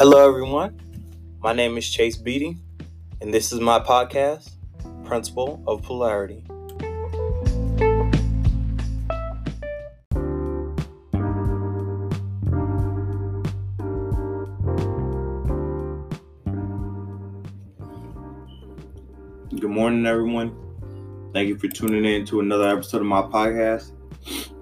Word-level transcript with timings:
Hello, 0.00 0.28
everyone. 0.28 0.80
My 1.40 1.52
name 1.52 1.76
is 1.76 1.90
Chase 1.90 2.16
Beatty, 2.16 2.56
and 3.20 3.34
this 3.34 3.50
is 3.50 3.58
my 3.58 3.80
podcast, 3.80 4.52
Principle 5.04 5.60
of 5.66 5.82
Polarity. 5.82 6.44
Good 19.50 19.64
morning, 19.64 20.06
everyone. 20.06 20.56
Thank 21.32 21.48
you 21.48 21.58
for 21.58 21.66
tuning 21.66 22.04
in 22.04 22.24
to 22.26 22.38
another 22.38 22.68
episode 22.68 23.00
of 23.00 23.08
my 23.08 23.22
podcast. 23.22 23.90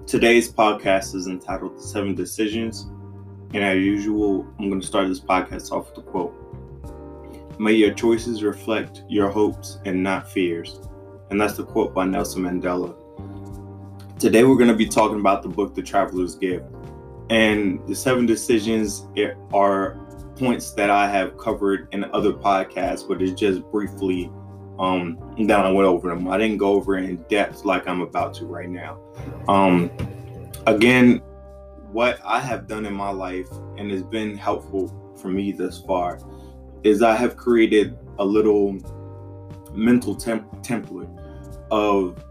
Today's 0.07 0.51
podcast 0.51 1.13
is 1.13 1.27
entitled 1.27 1.79
Seven 1.79 2.15
Decisions 2.15 2.87
and 3.53 3.63
as 3.63 3.77
usual, 3.77 4.45
I'm 4.59 4.69
going 4.69 4.81
to 4.81 4.87
start 4.87 5.07
this 5.07 5.19
podcast 5.19 5.71
off 5.71 5.89
with 5.89 6.05
a 6.05 6.09
quote 6.09 7.59
May 7.59 7.73
your 7.73 7.93
choices 7.93 8.43
reflect 8.43 9.03
your 9.07 9.29
hopes 9.29 9.79
and 9.85 10.03
not 10.03 10.31
fears. 10.31 10.79
And 11.29 11.41
that's 11.41 11.57
the 11.57 11.65
quote 11.65 11.93
by 11.93 12.05
Nelson 12.05 12.43
Mandela. 12.43 12.95
Today, 14.19 14.43
we're 14.43 14.55
going 14.55 14.69
to 14.69 14.75
be 14.75 14.87
talking 14.87 15.19
about 15.19 15.43
the 15.43 15.49
book, 15.49 15.75
The 15.75 15.81
Traveler's 15.81 16.35
Gift. 16.35 16.65
And 17.29 17.85
the 17.87 17.95
seven 17.95 18.25
decisions 18.25 19.07
are 19.53 19.99
points 20.37 20.71
that 20.73 20.89
I 20.89 21.09
have 21.09 21.37
covered 21.37 21.87
in 21.91 22.05
other 22.13 22.31
podcasts, 22.31 23.07
but 23.07 23.21
it's 23.21 23.39
just 23.39 23.61
briefly 23.71 24.31
um, 24.79 25.17
down 25.47 25.65
I 25.65 25.71
went 25.71 25.87
over 25.87 26.09
them. 26.09 26.27
I 26.27 26.37
didn't 26.37 26.57
go 26.57 26.73
over 26.73 26.97
in 26.97 27.17
depth 27.29 27.65
like 27.65 27.87
I'm 27.87 28.01
about 28.01 28.33
to 28.35 28.45
right 28.45 28.69
now. 28.69 28.99
Um, 29.47 29.91
again, 30.67 31.21
what 31.91 32.19
I 32.25 32.39
have 32.39 32.67
done 32.67 32.85
in 32.85 32.93
my 32.93 33.09
life 33.09 33.49
and 33.77 33.89
has 33.91 34.03
been 34.03 34.37
helpful 34.37 35.15
for 35.21 35.29
me 35.29 35.51
thus 35.51 35.81
far 35.81 36.19
is 36.83 37.01
I 37.01 37.15
have 37.15 37.37
created 37.37 37.97
a 38.19 38.25
little 38.25 38.77
mental 39.73 40.15
temp- 40.15 40.51
template 40.63 41.09
of 41.71 42.23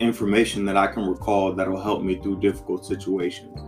information 0.00 0.64
that 0.64 0.76
I 0.76 0.86
can 0.86 1.06
recall 1.06 1.52
that'll 1.52 1.80
help 1.80 2.02
me 2.02 2.16
through 2.20 2.40
difficult 2.40 2.84
situations. 2.84 3.58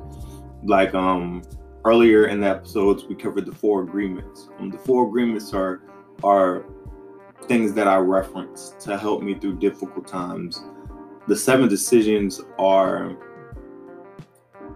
Like 0.64 0.94
um 0.94 1.42
earlier 1.84 2.26
in 2.26 2.40
the 2.40 2.48
episodes 2.48 3.04
we 3.04 3.14
covered 3.14 3.46
the 3.46 3.52
four 3.52 3.82
agreements. 3.82 4.48
Um, 4.58 4.70
the 4.70 4.78
four 4.78 5.06
agreements 5.06 5.52
are 5.52 5.82
are 6.22 6.64
things 7.46 7.74
that 7.74 7.88
I 7.88 7.96
reference 7.96 8.74
to 8.80 8.96
help 8.96 9.22
me 9.22 9.34
through 9.34 9.58
difficult 9.58 10.06
times. 10.06 10.62
The 11.26 11.36
seven 11.36 11.68
decisions 11.68 12.40
are 12.58 13.16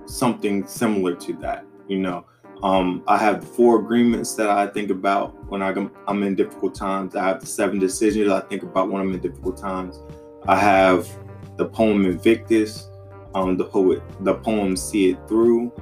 something 0.06 0.66
similar 0.66 1.14
to 1.16 1.32
that. 1.34 1.64
You 1.88 1.98
know, 1.98 2.26
um, 2.62 3.02
I 3.06 3.18
have 3.18 3.46
four 3.46 3.80
agreements 3.80 4.34
that 4.34 4.48
I 4.48 4.66
think 4.66 4.90
about 4.90 5.34
when 5.50 5.62
I'm 5.62 6.22
in 6.22 6.34
difficult 6.34 6.74
times. 6.74 7.14
I 7.14 7.24
have 7.24 7.40
the 7.40 7.46
seven 7.46 7.78
decisions 7.78 8.30
I 8.30 8.40
think 8.40 8.62
about 8.62 8.90
when 8.90 9.02
I'm 9.02 9.12
in 9.12 9.20
difficult 9.20 9.58
times. 9.58 10.00
I 10.46 10.56
have 10.56 11.08
the 11.56 11.66
poem 11.66 12.04
Invictus, 12.06 12.88
um, 13.34 13.56
the 13.56 13.64
poet, 13.64 14.02
the 14.20 14.34
poem 14.34 14.76
See 14.76 15.10
It 15.10 15.18
Through, 15.28 15.72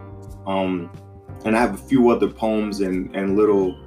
um, 0.47 0.91
and 1.45 1.57
I 1.57 1.61
have 1.61 1.75
a 1.75 1.83
few 1.89 2.11
other 2.11 2.29
poems 2.29 2.81
and, 2.81 3.15
and 3.15 3.37
little 3.37 3.79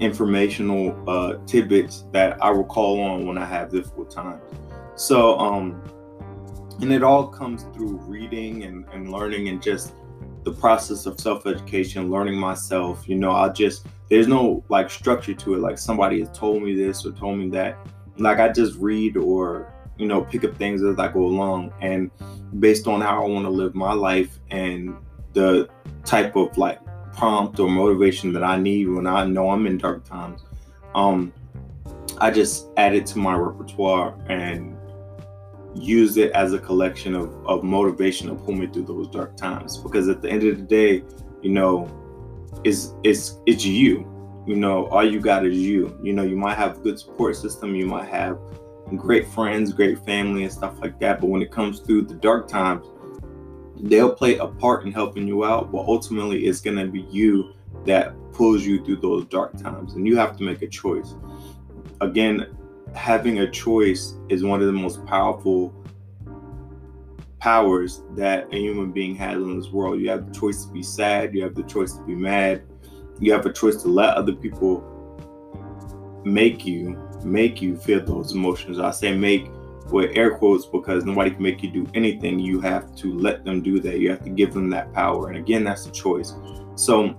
informational 0.00 0.96
uh, 1.08 1.38
tidbits 1.46 2.04
that 2.12 2.42
I 2.42 2.50
will 2.50 2.64
call 2.64 3.00
on 3.00 3.26
when 3.26 3.38
I 3.38 3.44
have 3.44 3.70
difficult 3.70 4.10
times. 4.10 4.42
So, 4.94 5.38
um, 5.38 5.82
and 6.80 6.92
it 6.92 7.02
all 7.02 7.26
comes 7.26 7.64
through 7.74 7.96
reading 8.06 8.64
and, 8.64 8.84
and 8.92 9.10
learning 9.10 9.48
and 9.48 9.62
just 9.62 9.94
the 10.44 10.52
process 10.52 11.06
of 11.06 11.20
self-education 11.20 12.10
learning 12.10 12.34
myself 12.34 13.08
you 13.08 13.14
know 13.14 13.32
i 13.32 13.48
just 13.48 13.86
there's 14.12 14.28
no 14.28 14.62
like 14.68 14.90
structure 14.90 15.32
to 15.32 15.54
it. 15.54 15.60
Like 15.60 15.78
somebody 15.78 16.20
has 16.20 16.30
told 16.38 16.62
me 16.62 16.74
this 16.74 17.06
or 17.06 17.12
told 17.12 17.38
me 17.38 17.48
that. 17.48 17.78
Like 18.18 18.40
i 18.40 18.50
just 18.50 18.78
read 18.78 19.16
or 19.16 19.72
you 19.96 20.06
know 20.06 20.20
pick 20.20 20.44
up 20.44 20.54
things 20.58 20.82
as 20.82 20.98
i 20.98 21.10
go 21.10 21.24
along. 21.24 21.72
And 21.80 22.10
based 22.60 22.86
on 22.86 23.00
how 23.00 23.24
i 23.24 23.26
want 23.26 23.46
to 23.46 23.50
live 23.50 23.74
my 23.74 23.94
life 23.94 24.38
and 24.50 24.94
the 25.32 25.70
type 26.04 26.36
of 26.36 26.58
like 26.58 26.78
prompt 27.14 27.58
or 27.58 27.70
motivation 27.70 28.34
that 28.34 28.44
i 28.44 28.58
need 28.58 28.86
when 28.86 29.06
i 29.06 29.24
know 29.24 29.48
i'm 29.48 29.66
in 29.66 29.78
dark 29.78 30.04
times 30.04 30.44
um 30.94 31.32
i 32.18 32.30
just 32.30 32.68
add 32.76 32.94
it 32.94 33.06
to 33.06 33.18
my 33.18 33.34
repertoire 33.34 34.14
and 34.28 34.76
use 35.74 36.16
it 36.16 36.30
as 36.32 36.52
a 36.52 36.58
collection 36.58 37.14
of, 37.14 37.34
of 37.46 37.64
motivation 37.64 38.28
to 38.28 38.34
pull 38.34 38.54
me 38.54 38.66
through 38.66 38.84
those 38.84 39.08
dark 39.08 39.36
times. 39.36 39.78
Because 39.78 40.08
at 40.08 40.22
the 40.22 40.30
end 40.30 40.44
of 40.44 40.56
the 40.56 40.62
day 40.62 41.02
you 41.42 41.50
know 41.50 41.90
it's 42.64 42.94
it's 43.02 43.38
it's 43.46 43.64
you. 43.64 44.08
You 44.46 44.56
know 44.56 44.86
all 44.86 45.04
you 45.04 45.20
got 45.20 45.46
is 45.46 45.56
you. 45.56 45.98
You 46.02 46.12
know 46.12 46.22
you 46.22 46.36
might 46.36 46.56
have 46.56 46.78
a 46.78 46.80
good 46.80 46.98
support 46.98 47.36
system 47.36 47.74
you 47.74 47.86
might 47.86 48.08
have 48.08 48.38
great 48.96 49.26
friends 49.28 49.72
great 49.72 49.98
family 50.04 50.42
and 50.42 50.52
stuff 50.52 50.78
like 50.82 50.98
that 51.00 51.18
but 51.18 51.30
when 51.30 51.40
it 51.40 51.50
comes 51.50 51.80
through 51.80 52.02
the 52.02 52.12
dark 52.12 52.46
times 52.46 52.86
they'll 53.80 54.14
play 54.14 54.36
a 54.36 54.46
part 54.46 54.84
in 54.84 54.92
helping 54.92 55.26
you 55.26 55.46
out 55.46 55.72
but 55.72 55.78
ultimately 55.86 56.44
it's 56.44 56.60
to 56.60 56.86
be 56.88 57.00
you 57.10 57.54
that 57.86 58.14
pulls 58.32 58.64
you 58.64 58.84
through 58.84 58.96
those 58.96 59.24
dark 59.26 59.56
times 59.58 59.94
and 59.94 60.06
you 60.06 60.16
have 60.16 60.36
to 60.36 60.44
make 60.44 60.62
a 60.62 60.68
choice. 60.68 61.14
Again 62.00 62.46
having 62.94 63.40
a 63.40 63.50
choice 63.50 64.14
is 64.28 64.44
one 64.44 64.60
of 64.60 64.66
the 64.66 64.72
most 64.72 65.04
powerful 65.06 65.74
powers 67.38 68.02
that 68.14 68.46
a 68.52 68.56
human 68.56 68.92
being 68.92 69.16
has 69.16 69.36
in 69.36 69.58
this 69.58 69.70
world. 69.70 70.00
You 70.00 70.10
have 70.10 70.32
the 70.32 70.38
choice 70.38 70.64
to 70.64 70.72
be 70.72 70.82
sad, 70.82 71.34
you 71.34 71.42
have 71.42 71.54
the 71.54 71.64
choice 71.64 71.94
to 71.94 72.02
be 72.02 72.14
mad, 72.14 72.62
you 73.18 73.32
have 73.32 73.46
a 73.46 73.52
choice 73.52 73.82
to 73.82 73.88
let 73.88 74.14
other 74.16 74.32
people 74.32 74.88
make 76.24 76.64
you 76.64 76.96
make 77.24 77.60
you 77.60 77.76
feel 77.76 78.04
those 78.04 78.32
emotions. 78.32 78.78
I 78.78 78.90
say 78.90 79.16
make 79.16 79.48
with 79.90 80.16
air 80.16 80.36
quotes 80.36 80.66
because 80.66 81.04
nobody 81.04 81.30
can 81.30 81.42
make 81.42 81.62
you 81.62 81.70
do 81.70 81.86
anything. 81.94 82.38
You 82.38 82.60
have 82.60 82.94
to 82.96 83.18
let 83.18 83.44
them 83.44 83.62
do 83.62 83.80
that. 83.80 83.98
You 83.98 84.10
have 84.10 84.22
to 84.24 84.30
give 84.30 84.54
them 84.54 84.70
that 84.70 84.92
power. 84.92 85.28
And 85.28 85.36
again, 85.36 85.64
that's 85.64 85.86
a 85.86 85.90
choice. 85.90 86.34
So 86.76 87.14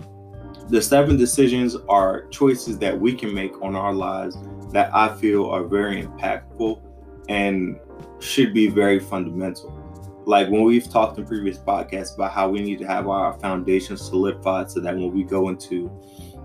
the 0.70 0.82
seven 0.82 1.18
decisions 1.18 1.76
are 1.90 2.28
choices 2.28 2.78
that 2.80 2.98
we 2.98 3.14
can 3.14 3.34
make 3.34 3.62
on 3.62 3.76
our 3.76 3.94
lives 3.94 4.38
that 4.74 4.94
I 4.94 5.14
feel 5.16 5.50
are 5.50 5.64
very 5.64 6.04
impactful 6.04 6.82
and 7.30 7.80
should 8.20 8.54
be 8.54 8.68
very 8.68 9.00
fundamental. 9.00 9.80
Like 10.26 10.50
when 10.50 10.64
we've 10.64 10.90
talked 10.90 11.18
in 11.18 11.26
previous 11.26 11.58
podcasts 11.58 12.16
about 12.16 12.32
how 12.32 12.50
we 12.50 12.62
need 12.62 12.80
to 12.80 12.88
have 12.88 13.08
our 13.08 13.34
foundation 13.40 13.98
solidified 13.98 14.72
so 14.72 14.80
that 14.80 14.96
when 14.96 15.14
we 15.14 15.24
go 15.24 15.50
into, 15.50 15.92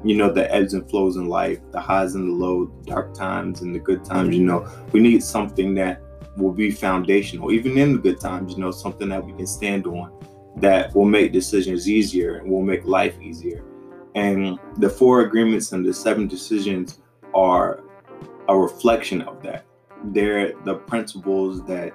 you 0.04 0.16
know, 0.16 0.32
the 0.32 0.52
ebbs 0.54 0.74
and 0.74 0.88
flows 0.88 1.16
in 1.16 1.28
life, 1.28 1.58
the 1.70 1.80
highs 1.80 2.14
and 2.14 2.28
the 2.28 2.32
lows, 2.32 2.70
the 2.80 2.90
dark 2.90 3.14
times 3.14 3.62
and 3.62 3.74
the 3.74 3.78
good 3.78 4.04
times, 4.04 4.36
you 4.36 4.44
know, 4.44 4.68
we 4.92 5.00
need 5.00 5.22
something 5.22 5.74
that 5.74 6.02
will 6.36 6.52
be 6.52 6.70
foundational, 6.70 7.50
even 7.52 7.78
in 7.78 7.92
the 7.92 7.98
good 7.98 8.20
times, 8.20 8.52
you 8.52 8.58
know, 8.58 8.70
something 8.70 9.08
that 9.08 9.24
we 9.24 9.32
can 9.32 9.46
stand 9.46 9.86
on 9.86 10.12
that 10.56 10.94
will 10.94 11.04
make 11.04 11.32
decisions 11.32 11.88
easier 11.88 12.36
and 12.36 12.50
will 12.50 12.62
make 12.62 12.84
life 12.84 13.20
easier. 13.20 13.64
And 14.14 14.58
the 14.78 14.88
four 14.88 15.20
agreements 15.20 15.72
and 15.72 15.84
the 15.86 15.94
seven 15.94 16.26
decisions 16.26 16.98
are 17.34 17.84
a 18.48 18.56
reflection 18.56 19.22
of 19.22 19.42
that. 19.42 19.64
They're 20.04 20.52
the 20.64 20.74
principles 20.74 21.64
that, 21.66 21.92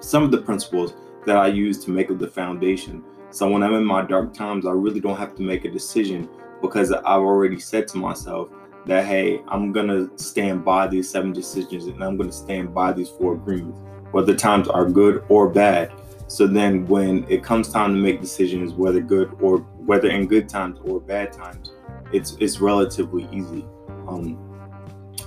some 0.00 0.22
of 0.22 0.30
the 0.30 0.38
principles 0.38 0.94
that 1.26 1.36
I 1.36 1.48
use 1.48 1.82
to 1.84 1.90
make 1.90 2.10
up 2.10 2.18
the 2.18 2.28
foundation. 2.28 3.02
So 3.30 3.48
when 3.48 3.62
I'm 3.62 3.74
in 3.74 3.84
my 3.84 4.02
dark 4.02 4.34
times, 4.34 4.66
I 4.66 4.72
really 4.72 5.00
don't 5.00 5.16
have 5.16 5.34
to 5.36 5.42
make 5.42 5.64
a 5.64 5.70
decision 5.70 6.28
because 6.60 6.92
I've 6.92 7.04
already 7.04 7.60
said 7.60 7.88
to 7.88 7.98
myself 7.98 8.50
that, 8.86 9.04
hey, 9.06 9.40
I'm 9.48 9.72
to 9.88 10.10
stand 10.16 10.64
by 10.64 10.86
these 10.86 11.08
seven 11.08 11.32
decisions 11.32 11.86
and 11.86 12.02
I'm 12.02 12.16
to 12.30 12.36
stand 12.36 12.74
by 12.74 12.92
these 12.92 13.08
four 13.08 13.34
agreements, 13.34 13.78
whether 14.10 14.34
times 14.34 14.68
are 14.68 14.88
good 14.88 15.24
or 15.28 15.48
bad. 15.48 15.92
So 16.26 16.46
then 16.46 16.86
when 16.86 17.24
it 17.28 17.42
comes 17.42 17.68
time 17.68 17.94
to 17.94 18.00
make 18.00 18.20
decisions, 18.20 18.72
whether 18.72 19.00
good 19.00 19.36
or 19.40 19.58
whether 19.58 20.08
in 20.08 20.26
good 20.26 20.48
times 20.48 20.78
or 20.84 21.00
bad 21.00 21.32
times, 21.32 21.72
it's 22.12 22.36
it's 22.40 22.60
relatively 22.60 23.28
easy. 23.32 23.64
Um, 24.06 24.49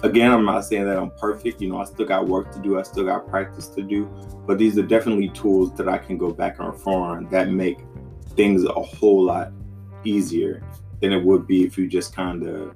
again, 0.03 0.31
I'm 0.31 0.45
not 0.45 0.65
saying 0.65 0.85
that 0.85 0.97
I'm 0.97 1.11
perfect. 1.11 1.61
You 1.61 1.69
know, 1.69 1.79
I 1.79 1.85
still 1.85 2.05
got 2.05 2.27
work 2.27 2.51
to 2.51 2.59
do. 2.59 2.77
I 2.77 2.83
still 2.83 3.05
got 3.05 3.27
practice 3.27 3.67
to 3.69 3.81
do. 3.81 4.05
But 4.45 4.57
these 4.57 4.77
are 4.77 4.83
definitely 4.83 5.29
tools 5.29 5.73
that 5.75 5.87
I 5.89 5.97
can 5.97 6.17
go 6.17 6.31
back 6.31 6.59
and 6.59 6.67
refer 6.67 6.91
on 6.91 7.29
that 7.29 7.49
make 7.49 7.79
things 8.35 8.65
a 8.65 8.73
whole 8.73 9.23
lot 9.23 9.51
easier 10.03 10.61
than 11.01 11.13
it 11.13 11.23
would 11.23 11.47
be 11.47 11.63
if 11.63 11.77
you 11.77 11.87
just 11.87 12.15
kind 12.15 12.43
of, 12.43 12.75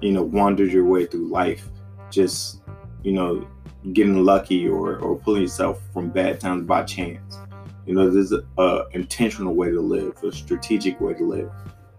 you 0.00 0.12
know, 0.12 0.22
wandered 0.22 0.70
your 0.70 0.84
way 0.84 1.06
through 1.06 1.28
life, 1.28 1.68
just, 2.10 2.60
you 3.02 3.12
know, 3.12 3.46
getting 3.92 4.24
lucky 4.24 4.68
or, 4.68 4.98
or 4.98 5.16
pulling 5.16 5.42
yourself 5.42 5.80
from 5.92 6.10
bad 6.10 6.40
times 6.40 6.66
by 6.66 6.82
chance. 6.82 7.38
You 7.86 7.94
know, 7.94 8.10
there's 8.10 8.32
a, 8.32 8.44
a 8.58 8.86
intentional 8.92 9.54
way 9.54 9.70
to 9.70 9.80
live, 9.80 10.22
a 10.24 10.32
strategic 10.32 11.00
way 11.00 11.14
to 11.14 11.24
live, 11.24 11.52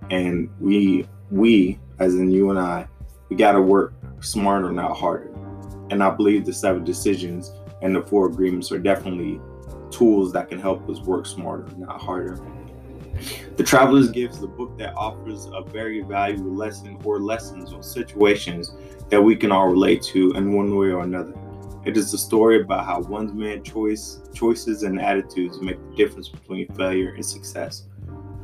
and 0.09 0.50
we 0.59 1.07
we 1.31 1.80
as 2.00 2.15
in 2.15 2.30
you 2.30 2.50
and 2.50 2.59
I, 2.59 2.88
we 3.29 3.35
got 3.35 3.53
to 3.53 3.62
work 3.62 3.94
smarter, 4.19 4.71
not 4.71 4.95
harder. 4.95 5.33
And 5.89 6.03
I 6.03 6.09
believe 6.09 6.45
the 6.45 6.53
seven 6.53 6.83
decisions 6.83 7.51
and 7.81 7.95
the 7.95 8.01
four 8.01 8.27
agreements 8.27 8.71
are 8.71 8.79
definitely 8.79 9.39
tools 9.91 10.33
that 10.33 10.50
can 10.50 10.59
help 10.59 10.89
us 10.89 11.00
work 11.01 11.25
smarter, 11.25 11.65
not 11.77 12.01
harder. 12.01 12.39
The 13.56 13.63
Traveler's 13.63 14.09
Gift 14.12 14.35
is 14.35 14.44
a 14.44 14.47
book 14.47 14.77
that 14.77 14.94
offers 14.95 15.47
a 15.53 15.62
very 15.63 16.01
valuable 16.01 16.53
lesson 16.53 17.00
or 17.03 17.19
lessons 17.19 17.74
on 17.74 17.81
situations 17.81 18.75
that 19.09 19.21
we 19.21 19.35
can 19.35 19.51
all 19.51 19.68
relate 19.68 20.03
to 20.03 20.31
in 20.33 20.53
one 20.53 20.75
way 20.75 20.88
or 20.88 21.01
another. 21.01 21.33
It 21.85 21.97
is 21.97 22.13
a 22.13 22.18
story 22.18 22.62
about 22.62 22.85
how 22.85 23.01
one's 23.01 23.33
man 23.33 23.63
choice 23.63 24.19
choices 24.33 24.83
and 24.83 25.00
attitudes 25.01 25.62
make 25.62 25.77
the 25.89 25.95
difference 25.95 26.30
between 26.30 26.68
failure 26.73 27.13
and 27.15 27.25
success. 27.25 27.85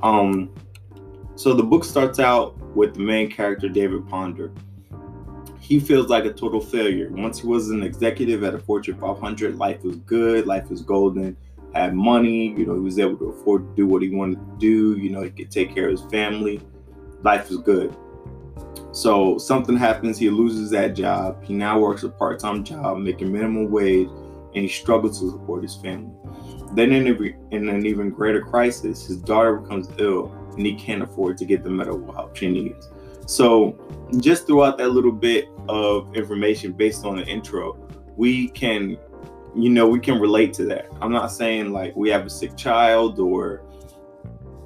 Um, 0.01 0.53
so 1.35 1.53
the 1.53 1.63
book 1.63 1.83
starts 1.83 2.19
out 2.19 2.57
with 2.75 2.93
the 2.95 3.01
main 3.01 3.29
character 3.29 3.67
David 3.67 4.07
Ponder. 4.07 4.51
He 5.63 5.79
feels 5.79 6.07
like 6.07 6.25
a 6.25 6.33
total 6.33 6.61
failure. 6.61 7.09
Once 7.09 7.39
he 7.39 7.47
was 7.47 7.69
an 7.69 7.83
executive 7.83 8.43
at 8.43 8.53
a 8.53 8.59
Fortune 8.59 8.99
500, 8.99 9.57
life 9.57 9.81
was 9.83 9.95
good, 9.95 10.45
life 10.45 10.69
was 10.69 10.81
golden 10.81 11.35
had 11.73 11.95
money, 11.95 12.49
you 12.49 12.65
know, 12.65 12.75
he 12.75 12.79
was 12.79 12.99
able 12.99 13.17
to 13.17 13.29
afford 13.29 13.67
to 13.67 13.75
do 13.75 13.87
what 13.87 14.01
he 14.01 14.09
wanted 14.09 14.35
to 14.35 14.57
do, 14.59 14.99
you 14.99 15.09
know, 15.09 15.21
he 15.21 15.29
could 15.29 15.49
take 15.49 15.73
care 15.73 15.89
of 15.89 15.99
his 15.99 16.11
family. 16.11 16.61
Life 17.23 17.49
was 17.49 17.59
good. 17.59 17.95
So 18.91 19.39
something 19.39 19.75
happens, 19.75 20.19
he 20.19 20.29
loses 20.29 20.69
that 20.69 20.89
job. 20.89 21.43
He 21.43 21.53
now 21.53 21.79
works 21.79 22.03
a 22.03 22.09
part-time 22.09 22.63
job, 22.63 22.99
making 22.99 23.31
minimum 23.31 23.71
wage, 23.71 24.07
and 24.07 24.63
he 24.63 24.67
struggles 24.67 25.19
to 25.19 25.31
support 25.31 25.63
his 25.63 25.75
family. 25.75 26.13
Then 26.73 26.91
in, 26.91 27.07
in 27.49 27.69
an 27.69 27.85
even 27.85 28.11
greater 28.11 28.41
crisis, 28.41 29.07
his 29.07 29.17
daughter 29.17 29.55
becomes 29.57 29.89
ill 29.97 30.31
and 30.55 30.65
he 30.65 30.75
can't 30.75 31.01
afford 31.01 31.39
to 31.39 31.45
get 31.45 31.63
the 31.63 31.69
medical 31.71 32.11
help 32.11 32.35
she 32.35 32.49
needs. 32.49 32.89
So 33.25 33.77
just 34.17 34.47
throughout 34.47 34.77
that 34.77 34.89
little 34.89 35.11
bit 35.11 35.49
of 35.69 36.15
information 36.15 36.73
based 36.73 37.05
on 37.05 37.17
the 37.17 37.25
intro, 37.25 37.77
we 38.15 38.49
can 38.49 38.97
you 39.55 39.69
know, 39.69 39.87
we 39.87 39.99
can 39.99 40.19
relate 40.19 40.53
to 40.53 40.65
that. 40.65 40.87
I'm 41.01 41.11
not 41.11 41.31
saying 41.31 41.71
like 41.71 41.95
we 41.95 42.09
have 42.09 42.25
a 42.25 42.29
sick 42.29 42.57
child 42.57 43.19
or, 43.19 43.61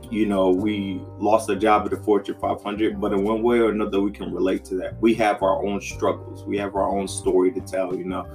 you 0.09 0.25
know, 0.25 0.49
we 0.49 1.01
lost 1.17 1.49
a 1.49 1.55
job 1.55 1.83
at 1.83 1.91
the 1.91 1.97
Fortune 1.97 2.37
500, 2.39 2.99
but 2.99 3.11
in 3.11 3.23
one 3.23 3.43
way 3.43 3.59
or 3.59 3.69
another, 3.71 3.99
we 3.99 4.11
can 4.11 4.33
relate 4.33 4.63
to 4.65 4.75
that. 4.75 4.99
We 5.01 5.13
have 5.15 5.43
our 5.43 5.65
own 5.65 5.81
struggles, 5.81 6.45
we 6.45 6.57
have 6.57 6.75
our 6.75 6.87
own 6.87 7.07
story 7.07 7.51
to 7.51 7.61
tell, 7.61 7.95
you 7.95 8.05
know, 8.05 8.25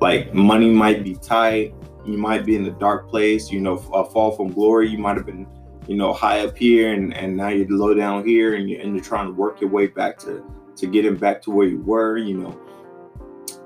like 0.00 0.34
money 0.34 0.70
might 0.70 1.02
be 1.02 1.14
tight, 1.14 1.74
you 2.04 2.18
might 2.18 2.44
be 2.44 2.56
in 2.56 2.66
a 2.66 2.72
dark 2.72 3.08
place, 3.08 3.50
you 3.50 3.60
know, 3.60 3.78
a 3.94 3.98
uh, 3.98 4.04
fall 4.04 4.32
from 4.32 4.52
glory, 4.52 4.88
you 4.90 4.98
might 4.98 5.16
have 5.16 5.24
been, 5.24 5.46
you 5.88 5.96
know, 5.96 6.12
high 6.12 6.46
up 6.46 6.56
here 6.56 6.92
and, 6.92 7.14
and 7.14 7.36
now 7.36 7.48
you're 7.48 7.68
low 7.68 7.94
down 7.94 8.26
here 8.26 8.54
and 8.54 8.70
you're, 8.70 8.80
and 8.80 8.94
you're 8.94 9.04
trying 9.04 9.26
to 9.26 9.32
work 9.32 9.60
your 9.60 9.70
way 9.70 9.86
back 9.86 10.18
to, 10.18 10.44
to 10.76 10.86
getting 10.86 11.16
back 11.16 11.42
to 11.42 11.50
where 11.50 11.66
you 11.66 11.80
were, 11.82 12.16
you 12.16 12.38
know, 12.38 12.60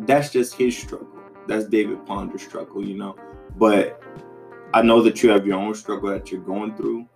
that's 0.01 0.31
just 0.31 0.55
his 0.55 0.77
struggle 0.77 1.17
that's 1.47 1.67
David 1.67 2.05
Ponder's 2.07 2.43
struggle, 2.43 2.85
you 2.85 2.97
know. 2.97 3.17
But 3.57 4.03
I 4.75 4.83
know 4.83 5.03
that 5.03 5.23
you 5.23 5.31
have 5.31 5.47
your 5.47 5.59
own 5.59 5.75
struggle 5.75 6.11
that 6.11 6.31
you're 6.31 6.41
going 6.41 6.77
through, 6.77 7.09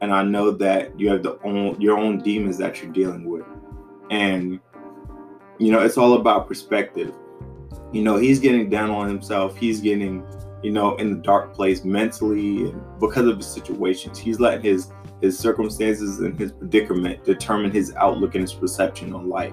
and 0.00 0.12
I 0.12 0.22
know 0.22 0.50
that 0.52 0.98
you 0.98 1.08
have 1.10 1.22
the 1.22 1.38
own 1.44 1.80
your 1.80 1.98
own 1.98 2.18
demons 2.20 2.58
that 2.58 2.82
you're 2.82 2.92
dealing 2.92 3.28
with, 3.28 3.46
and 4.10 4.60
you 5.58 5.72
know 5.72 5.80
it's 5.80 5.98
all 5.98 6.14
about 6.14 6.48
perspective. 6.48 7.14
You 7.92 8.02
know 8.02 8.16
he's 8.16 8.40
getting 8.40 8.68
down 8.68 8.90
on 8.90 9.08
himself. 9.08 9.56
He's 9.56 9.80
getting 9.80 10.26
you 10.62 10.70
know 10.70 10.96
in 10.96 11.10
the 11.10 11.18
dark 11.18 11.54
place 11.54 11.84
mentally, 11.84 12.70
and 12.70 12.82
because 13.00 13.26
of 13.26 13.36
his 13.36 13.46
situations, 13.46 14.18
he's 14.18 14.40
letting 14.40 14.62
his 14.62 14.90
his 15.20 15.38
circumstances 15.38 16.20
and 16.20 16.38
his 16.38 16.52
predicament 16.52 17.24
determine 17.24 17.70
his 17.70 17.94
outlook 17.96 18.34
and 18.34 18.42
his 18.42 18.52
perception 18.52 19.12
on 19.12 19.28
life. 19.28 19.52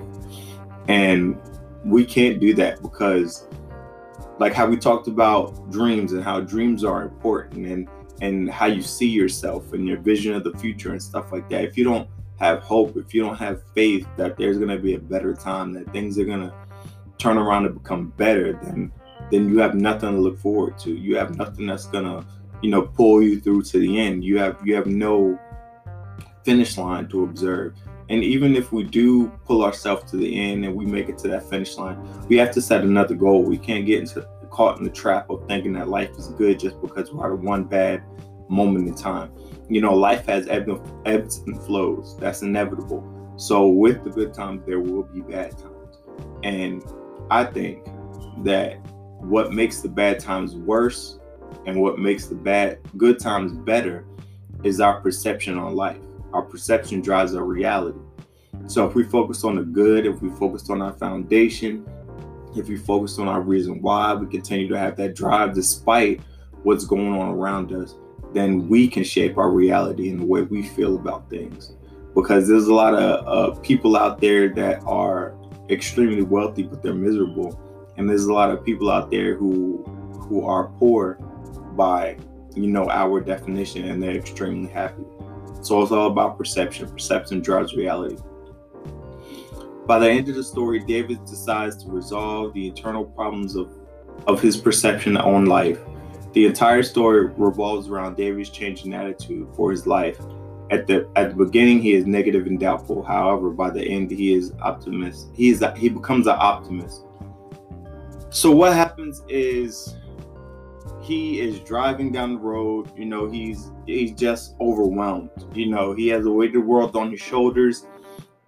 And 0.87 1.39
we 1.83 2.05
can't 2.05 2.39
do 2.39 2.53
that 2.55 2.81
because 2.81 3.47
like 4.39 4.53
how 4.53 4.67
we 4.67 4.77
talked 4.77 5.07
about 5.07 5.71
dreams 5.71 6.13
and 6.13 6.23
how 6.23 6.39
dreams 6.39 6.83
are 6.83 7.03
important 7.03 7.65
and 7.67 7.87
and 8.21 8.49
how 8.49 8.65
you 8.65 8.81
see 8.81 9.07
yourself 9.07 9.73
and 9.73 9.87
your 9.87 9.97
vision 9.97 10.33
of 10.33 10.43
the 10.43 10.57
future 10.57 10.91
and 10.91 11.01
stuff 11.01 11.31
like 11.31 11.49
that 11.49 11.63
if 11.63 11.77
you 11.77 11.83
don't 11.83 12.09
have 12.39 12.61
hope 12.61 12.97
if 12.97 13.13
you 13.13 13.21
don't 13.21 13.37
have 13.37 13.61
faith 13.73 14.07
that 14.17 14.37
there's 14.37 14.57
going 14.57 14.69
to 14.69 14.79
be 14.79 14.95
a 14.95 14.99
better 14.99 15.33
time 15.33 15.73
that 15.73 15.89
things 15.91 16.17
are 16.17 16.25
going 16.25 16.39
to 16.39 16.53
turn 17.17 17.37
around 17.37 17.65
and 17.65 17.75
become 17.75 18.09
better 18.17 18.59
then 18.63 18.91
then 19.31 19.49
you 19.49 19.59
have 19.59 19.75
nothing 19.75 20.11
to 20.11 20.17
look 20.17 20.37
forward 20.39 20.77
to 20.79 20.91
you 20.91 21.15
have 21.17 21.37
nothing 21.37 21.67
that's 21.67 21.85
to 21.87 22.25
you 22.61 22.69
know 22.69 22.81
pull 22.81 23.21
you 23.21 23.39
through 23.39 23.61
to 23.61 23.79
the 23.79 23.99
end 23.99 24.23
you 24.23 24.37
have 24.37 24.57
you 24.63 24.75
have 24.75 24.87
no 24.87 25.39
finish 26.43 26.77
line 26.77 27.07
to 27.07 27.23
observe 27.23 27.73
and 28.09 28.23
even 28.23 28.55
if 28.55 28.71
we 28.71 28.83
do 28.83 29.29
pull 29.45 29.63
ourselves 29.63 30.09
to 30.11 30.17
the 30.17 30.39
end 30.39 30.63
and 30.63 30.75
we 30.75 30.85
make 30.85 31.09
it 31.09 31.17
to 31.19 31.27
that 31.29 31.49
finish 31.49 31.75
line, 31.75 31.97
we 32.27 32.37
have 32.37 32.51
to 32.51 32.61
set 32.61 32.83
another 32.83 33.15
goal. 33.15 33.41
We 33.41 33.57
can't 33.57 33.85
get 33.85 33.99
into 33.99 34.27
caught 34.51 34.77
in 34.77 34.83
the 34.83 34.89
trap 34.89 35.29
of 35.29 35.45
thinking 35.47 35.73
that 35.73 35.89
life 35.89 36.11
is 36.11 36.29
good 36.29 36.59
just 36.59 36.79
because 36.81 37.11
we're 37.11 37.29
had 37.29 37.43
one 37.43 37.65
bad 37.65 38.03
moment 38.47 38.87
in 38.87 38.95
time. 38.95 39.31
You 39.69 39.81
know, 39.81 39.93
life 39.93 40.25
has 40.27 40.47
ebbs 40.47 41.39
and 41.39 41.61
flows. 41.63 42.15
That's 42.19 42.41
inevitable. 42.41 43.03
So 43.37 43.67
with 43.67 44.03
the 44.03 44.11
good 44.11 44.33
times, 44.33 44.63
there 44.65 44.79
will 44.79 45.03
be 45.03 45.21
bad 45.21 45.57
times. 45.57 45.97
And 46.43 46.83
I 47.31 47.43
think 47.43 47.85
that 48.43 48.77
what 49.29 49.53
makes 49.53 49.81
the 49.81 49.89
bad 49.89 50.19
times 50.19 50.55
worse 50.55 51.19
and 51.65 51.79
what 51.79 51.99
makes 51.99 52.27
the 52.27 52.35
bad 52.35 52.79
good 52.97 53.19
times 53.19 53.53
better 53.53 54.05
is 54.63 54.79
our 54.79 55.01
perception 55.01 55.57
on 55.57 55.75
life 55.75 55.97
our 56.35 56.41
perception 56.41 56.99
drives 57.01 57.33
our 57.33 57.45
reality. 57.45 57.97
So 58.67 58.85
if 58.85 58.93
we 58.93 59.03
focus 59.03 59.43
on 59.45 59.55
the 59.55 59.63
good, 59.63 60.05
if 60.05 60.21
we 60.21 60.29
focus 60.31 60.69
on 60.69 60.81
our 60.81 60.91
foundation, 60.91 61.85
if 62.57 62.67
we 62.67 62.75
focus 62.75 63.17
on 63.19 63.27
our 63.27 63.41
reason 63.41 63.81
why 63.81 64.13
we 64.13 64.27
continue 64.27 64.67
to 64.67 64.77
have 64.77 64.97
that 64.97 65.15
drive 65.15 65.55
despite 65.55 66.21
what's 66.63 66.85
going 66.85 67.13
on 67.13 67.29
around 67.29 67.71
us, 67.71 67.95
then 68.33 68.67
we 68.67 68.87
can 68.87 69.03
shape 69.03 69.37
our 69.37 69.49
reality 69.49 70.09
and 70.09 70.19
the 70.19 70.25
way 70.25 70.41
we 70.41 70.63
feel 70.63 70.95
about 70.95 71.29
things. 71.29 71.73
Because 72.13 72.47
there's 72.47 72.67
a 72.67 72.73
lot 72.73 72.93
of 72.93 73.27
uh, 73.27 73.59
people 73.61 73.95
out 73.95 74.19
there 74.19 74.49
that 74.55 74.83
are 74.83 75.35
extremely 75.69 76.21
wealthy, 76.21 76.63
but 76.63 76.83
they're 76.83 76.93
miserable, 76.93 77.59
and 77.97 78.09
there's 78.09 78.25
a 78.25 78.33
lot 78.33 78.51
of 78.51 78.63
people 78.63 78.91
out 78.91 79.11
there 79.11 79.35
who 79.35 79.83
who 80.27 80.45
are 80.45 80.67
poor 80.79 81.15
by 81.75 82.17
you 82.55 82.67
know 82.67 82.89
our 82.89 83.19
definition, 83.21 83.85
and 83.89 84.01
they're 84.01 84.15
extremely 84.15 84.69
happy. 84.69 85.03
So 85.61 85.81
it's 85.81 85.91
all 85.91 86.07
about 86.07 86.37
perception. 86.37 86.89
Perception 86.89 87.41
drives 87.41 87.75
reality. 87.75 88.17
By 89.85 89.99
the 89.99 90.09
end 90.09 90.29
of 90.29 90.35
the 90.35 90.43
story, 90.43 90.79
David 90.79 91.25
decides 91.25 91.83
to 91.83 91.89
resolve 91.89 92.53
the 92.53 92.67
internal 92.67 93.05
problems 93.05 93.55
of, 93.55 93.71
of 94.27 94.41
his 94.41 94.57
perception 94.57 95.15
on 95.15 95.45
life. 95.45 95.79
The 96.33 96.47
entire 96.47 96.83
story 96.83 97.27
revolves 97.37 97.87
around 97.87 98.17
David's 98.17 98.49
changing 98.49 98.93
attitude 98.93 99.47
for 99.55 99.71
his 99.71 99.85
life. 99.85 100.19
At 100.71 100.87
the 100.87 101.07
at 101.15 101.29
the 101.29 101.45
beginning, 101.45 101.81
he 101.81 101.93
is 101.93 102.05
negative 102.07 102.47
and 102.47 102.59
doubtful. 102.59 103.03
However, 103.03 103.51
by 103.51 103.69
the 103.69 103.83
end, 103.83 104.09
he 104.09 104.33
is 104.33 104.51
optimist. 104.61 105.29
He 105.35 105.49
is 105.49 105.63
he 105.77 105.89
becomes 105.89 106.25
an 106.25 106.35
optimist. 106.37 107.04
So 108.35 108.51
what 108.51 108.73
happens 108.73 109.23
is 109.29 109.95
he 111.01 111.39
is 111.39 111.61
driving 111.61 112.11
down 112.11 112.33
the 112.33 112.39
road. 112.39 112.91
You 112.97 113.05
know, 113.05 113.31
he's 113.31 113.71
he's 113.85 114.11
just 114.11 114.55
overwhelmed. 114.59 115.29
You 115.53 115.67
know, 115.67 115.93
he 115.93 116.09
has 116.09 116.25
the 116.25 116.31
weight 116.31 116.49
of 116.49 116.55
the 116.55 116.59
world 116.59 116.97
on 116.97 117.11
his 117.11 117.21
shoulders. 117.21 117.85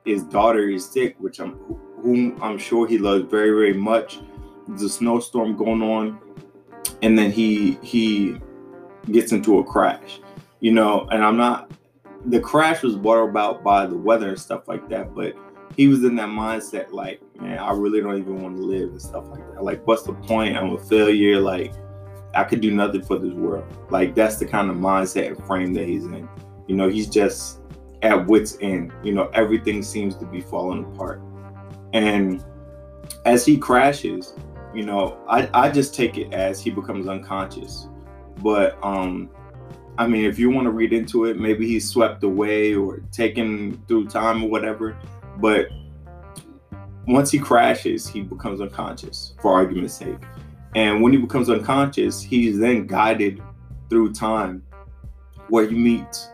His 0.03 0.23
daughter 0.23 0.67
is 0.67 0.85
sick, 0.85 1.15
which 1.19 1.39
I'm 1.39 1.53
whom 2.01 2.37
I'm 2.43 2.57
sure 2.57 2.85
he 2.85 2.97
loves 2.97 3.31
very, 3.31 3.51
very 3.51 3.73
much. 3.73 4.19
There's 4.67 4.81
a 4.81 4.89
snowstorm 4.89 5.55
going 5.55 5.81
on, 5.81 6.19
and 7.01 7.17
then 7.17 7.31
he 7.31 7.79
he 7.81 8.41
gets 9.09 9.31
into 9.31 9.59
a 9.59 9.63
crash. 9.63 10.19
You 10.59 10.73
know, 10.73 11.07
and 11.11 11.23
I'm 11.23 11.37
not 11.37 11.71
the 12.25 12.41
crash 12.41 12.83
was 12.83 12.97
brought 12.97 13.23
about 13.23 13.63
by 13.63 13.85
the 13.85 13.97
weather 13.97 14.27
and 14.27 14.39
stuff 14.39 14.67
like 14.67 14.89
that, 14.89 15.15
but 15.15 15.33
he 15.75 15.87
was 15.87 16.03
in 16.03 16.15
that 16.15 16.29
mindset 16.29 16.91
like, 16.91 17.21
man, 17.39 17.59
I 17.59 17.71
really 17.71 18.01
don't 18.01 18.17
even 18.17 18.41
want 18.41 18.57
to 18.57 18.63
live 18.63 18.89
and 18.89 19.01
stuff 19.01 19.27
like 19.29 19.45
that. 19.53 19.63
Like, 19.63 19.85
what's 19.85 20.03
the 20.03 20.13
point? 20.13 20.57
I'm 20.57 20.73
a 20.73 20.77
failure. 20.77 21.39
Like, 21.39 21.73
I 22.37 22.43
could 22.43 22.61
do 22.61 22.71
nothing 22.71 23.01
for 23.01 23.17
this 23.17 23.33
world. 23.33 23.65
Like 23.89 24.13
that's 24.13 24.37
the 24.37 24.45
kind 24.45 24.69
of 24.69 24.77
mindset 24.77 25.27
and 25.27 25.45
frame 25.45 25.73
that 25.73 25.87
he's 25.87 26.05
in. 26.05 26.29
You 26.67 26.75
know, 26.75 26.87
he's 26.87 27.07
just 27.07 27.61
at 28.03 28.27
wit's 28.27 28.57
end. 28.61 28.93
You 29.03 29.13
know, 29.13 29.29
everything 29.33 29.81
seems 29.81 30.15
to 30.17 30.25
be 30.25 30.41
falling 30.41 30.83
apart. 30.83 31.19
And 31.93 32.45
as 33.25 33.43
he 33.43 33.57
crashes, 33.57 34.35
you 34.75 34.85
know, 34.85 35.17
I, 35.27 35.49
I 35.53 35.69
just 35.71 35.95
take 35.95 36.17
it 36.17 36.31
as 36.31 36.61
he 36.61 36.69
becomes 36.69 37.07
unconscious. 37.07 37.87
But 38.43 38.77
um 38.83 39.31
I 39.97 40.05
mean, 40.05 40.25
if 40.25 40.37
you 40.37 40.51
want 40.51 40.65
to 40.65 40.71
read 40.71 40.93
into 40.93 41.25
it, 41.25 41.39
maybe 41.39 41.67
he's 41.67 41.89
swept 41.89 42.21
away 42.21 42.75
or 42.75 42.99
taken 43.11 43.81
through 43.87 44.09
time 44.09 44.43
or 44.43 44.49
whatever. 44.49 44.95
But 45.39 45.69
once 47.07 47.31
he 47.31 47.39
crashes, 47.39 48.07
he 48.07 48.21
becomes 48.21 48.59
unconscious 48.59 49.33
for 49.41 49.53
argument's 49.53 49.93
sake. 49.93 50.17
And 50.75 51.01
when 51.01 51.13
he 51.13 51.17
becomes 51.17 51.49
unconscious, 51.49 52.21
he's 52.21 52.59
then 52.59 52.85
guided 52.85 53.41
through 53.89 54.13
time 54.13 54.63
where 55.49 55.67
he 55.67 55.75
meets 55.75 56.29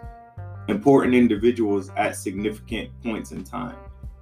important 0.67 1.13
individuals 1.13 1.91
at 1.95 2.15
significant 2.15 2.89
points 3.03 3.31
in 3.31 3.43
time. 3.43 3.75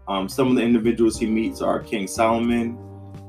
Um, 0.08 0.28
some 0.28 0.50
of 0.50 0.56
the 0.56 0.62
individuals 0.62 1.18
he 1.18 1.26
meets 1.26 1.62
are 1.62 1.80
King 1.80 2.08
Solomon, 2.08 2.78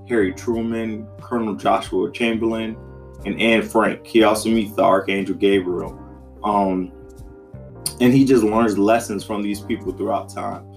Harry 0.08 0.32
Truman, 0.32 1.06
Colonel 1.20 1.54
Joshua 1.54 2.10
Chamberlain, 2.10 2.76
and 3.24 3.40
Anne 3.40 3.62
Frank. 3.62 4.04
He 4.04 4.24
also 4.24 4.48
meets 4.48 4.74
the 4.74 4.82
Archangel 4.82 5.36
Gabriel. 5.36 5.98
Um, 6.42 6.90
and 8.00 8.12
he 8.12 8.24
just 8.24 8.42
learns 8.42 8.76
lessons 8.76 9.22
from 9.22 9.42
these 9.42 9.60
people 9.60 9.92
throughout 9.92 10.28
time 10.28 10.71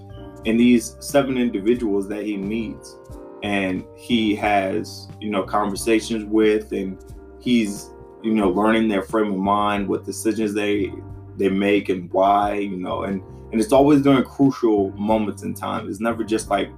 and 0.46 0.58
these 0.58 0.96
seven 1.00 1.36
individuals 1.36 2.08
that 2.08 2.24
he 2.24 2.36
meets 2.36 2.96
and 3.42 3.84
he 3.96 4.34
has 4.34 5.08
you 5.20 5.30
know 5.30 5.42
conversations 5.42 6.24
with 6.24 6.72
and 6.72 7.04
he's 7.40 7.90
you 8.22 8.32
know 8.32 8.48
learning 8.48 8.88
their 8.88 9.02
frame 9.02 9.32
of 9.32 9.38
mind 9.38 9.86
what 9.86 10.04
decisions 10.04 10.54
they 10.54 10.90
they 11.36 11.48
make 11.48 11.88
and 11.90 12.10
why 12.12 12.54
you 12.54 12.76
know 12.76 13.02
and 13.02 13.22
and 13.52 13.60
it's 13.60 13.72
always 13.72 14.02
during 14.02 14.24
crucial 14.24 14.90
moments 14.92 15.42
in 15.42 15.54
time. 15.54 15.88
It's 15.88 16.00
never 16.00 16.24
just 16.24 16.50
like 16.50 16.70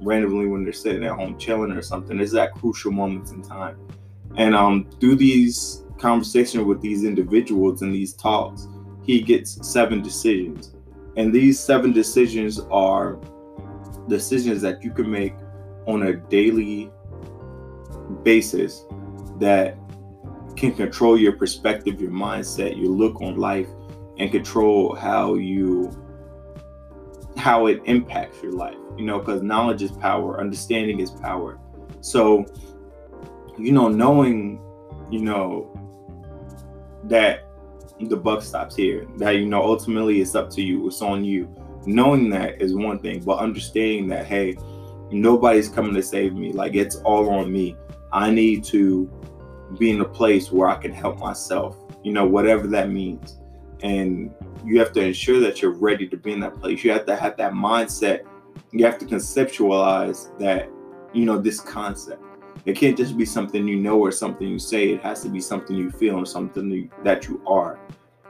randomly 0.00 0.46
when 0.46 0.64
they're 0.64 0.72
sitting 0.72 1.04
at 1.04 1.12
home 1.12 1.38
chilling 1.38 1.70
or 1.70 1.82
something. 1.82 2.18
It's 2.20 2.32
that 2.32 2.52
crucial 2.52 2.90
moments 2.90 3.30
in 3.30 3.42
time. 3.42 3.78
And 4.36 4.54
um 4.54 4.88
through 5.00 5.16
these 5.16 5.84
conversations 5.98 6.64
with 6.64 6.80
these 6.82 7.04
individuals 7.04 7.82
and 7.82 7.94
these 7.94 8.12
talks 8.12 8.68
he 9.02 9.20
gets 9.20 9.66
seven 9.66 10.02
decisions 10.02 10.74
and 11.16 11.32
these 11.32 11.58
seven 11.58 11.92
decisions 11.92 12.60
are 12.70 13.18
decisions 14.08 14.62
that 14.62 14.82
you 14.82 14.90
can 14.90 15.10
make 15.10 15.34
on 15.86 16.04
a 16.04 16.14
daily 16.14 16.90
basis 18.22 18.84
that 19.38 19.76
can 20.56 20.72
control 20.72 21.18
your 21.18 21.32
perspective, 21.32 22.00
your 22.00 22.10
mindset, 22.10 22.76
your 22.76 22.88
look 22.88 23.20
on 23.20 23.36
life, 23.36 23.68
and 24.18 24.30
control 24.30 24.94
how 24.94 25.34
you 25.34 25.90
how 27.36 27.66
it 27.66 27.80
impacts 27.84 28.42
your 28.42 28.52
life. 28.52 28.76
You 28.96 29.04
know, 29.04 29.18
because 29.18 29.42
knowledge 29.42 29.82
is 29.82 29.92
power, 29.92 30.40
understanding 30.40 31.00
is 31.00 31.10
power. 31.10 31.58
So, 32.00 32.46
you 33.58 33.72
know, 33.72 33.88
knowing, 33.88 34.60
you 35.10 35.20
know, 35.20 35.70
that 37.04 37.45
the 38.00 38.16
buck 38.16 38.42
stops 38.42 38.76
here, 38.76 39.06
that 39.16 39.36
you 39.36 39.46
know, 39.46 39.62
ultimately 39.62 40.20
it's 40.20 40.34
up 40.34 40.50
to 40.50 40.62
you, 40.62 40.86
it's 40.86 41.02
on 41.02 41.24
you. 41.24 41.48
Knowing 41.86 42.28
that 42.30 42.60
is 42.60 42.74
one 42.74 42.98
thing, 42.98 43.20
but 43.20 43.38
understanding 43.38 44.08
that, 44.08 44.26
hey, 44.26 44.56
nobody's 45.10 45.68
coming 45.68 45.94
to 45.94 46.02
save 46.02 46.34
me. 46.34 46.52
Like 46.52 46.74
it's 46.74 46.96
all 46.96 47.30
on 47.30 47.52
me. 47.52 47.76
I 48.12 48.30
need 48.30 48.64
to 48.64 49.10
be 49.78 49.90
in 49.90 50.00
a 50.00 50.04
place 50.04 50.50
where 50.50 50.68
I 50.68 50.76
can 50.76 50.92
help 50.92 51.18
myself, 51.18 51.76
you 52.02 52.12
know, 52.12 52.26
whatever 52.26 52.66
that 52.68 52.90
means. 52.90 53.38
And 53.82 54.32
you 54.64 54.78
have 54.78 54.92
to 54.92 55.00
ensure 55.00 55.38
that 55.40 55.62
you're 55.62 55.72
ready 55.72 56.08
to 56.08 56.16
be 56.16 56.32
in 56.32 56.40
that 56.40 56.60
place. 56.60 56.82
You 56.82 56.90
have 56.92 57.06
to 57.06 57.16
have 57.16 57.36
that 57.36 57.52
mindset. 57.52 58.24
You 58.72 58.84
have 58.84 58.98
to 58.98 59.04
conceptualize 59.04 60.36
that, 60.38 60.68
you 61.12 61.24
know, 61.24 61.38
this 61.38 61.60
concept. 61.60 62.22
It 62.66 62.76
can't 62.76 62.96
just 62.96 63.16
be 63.16 63.24
something 63.24 63.66
you 63.66 63.76
know 63.76 63.98
or 64.00 64.10
something 64.10 64.48
you 64.48 64.58
say. 64.58 64.90
It 64.90 65.00
has 65.02 65.22
to 65.22 65.28
be 65.28 65.40
something 65.40 65.76
you 65.76 65.90
feel 65.90 66.18
and 66.18 66.28
something 66.28 66.90
that 67.04 67.28
you 67.28 67.40
are. 67.46 67.78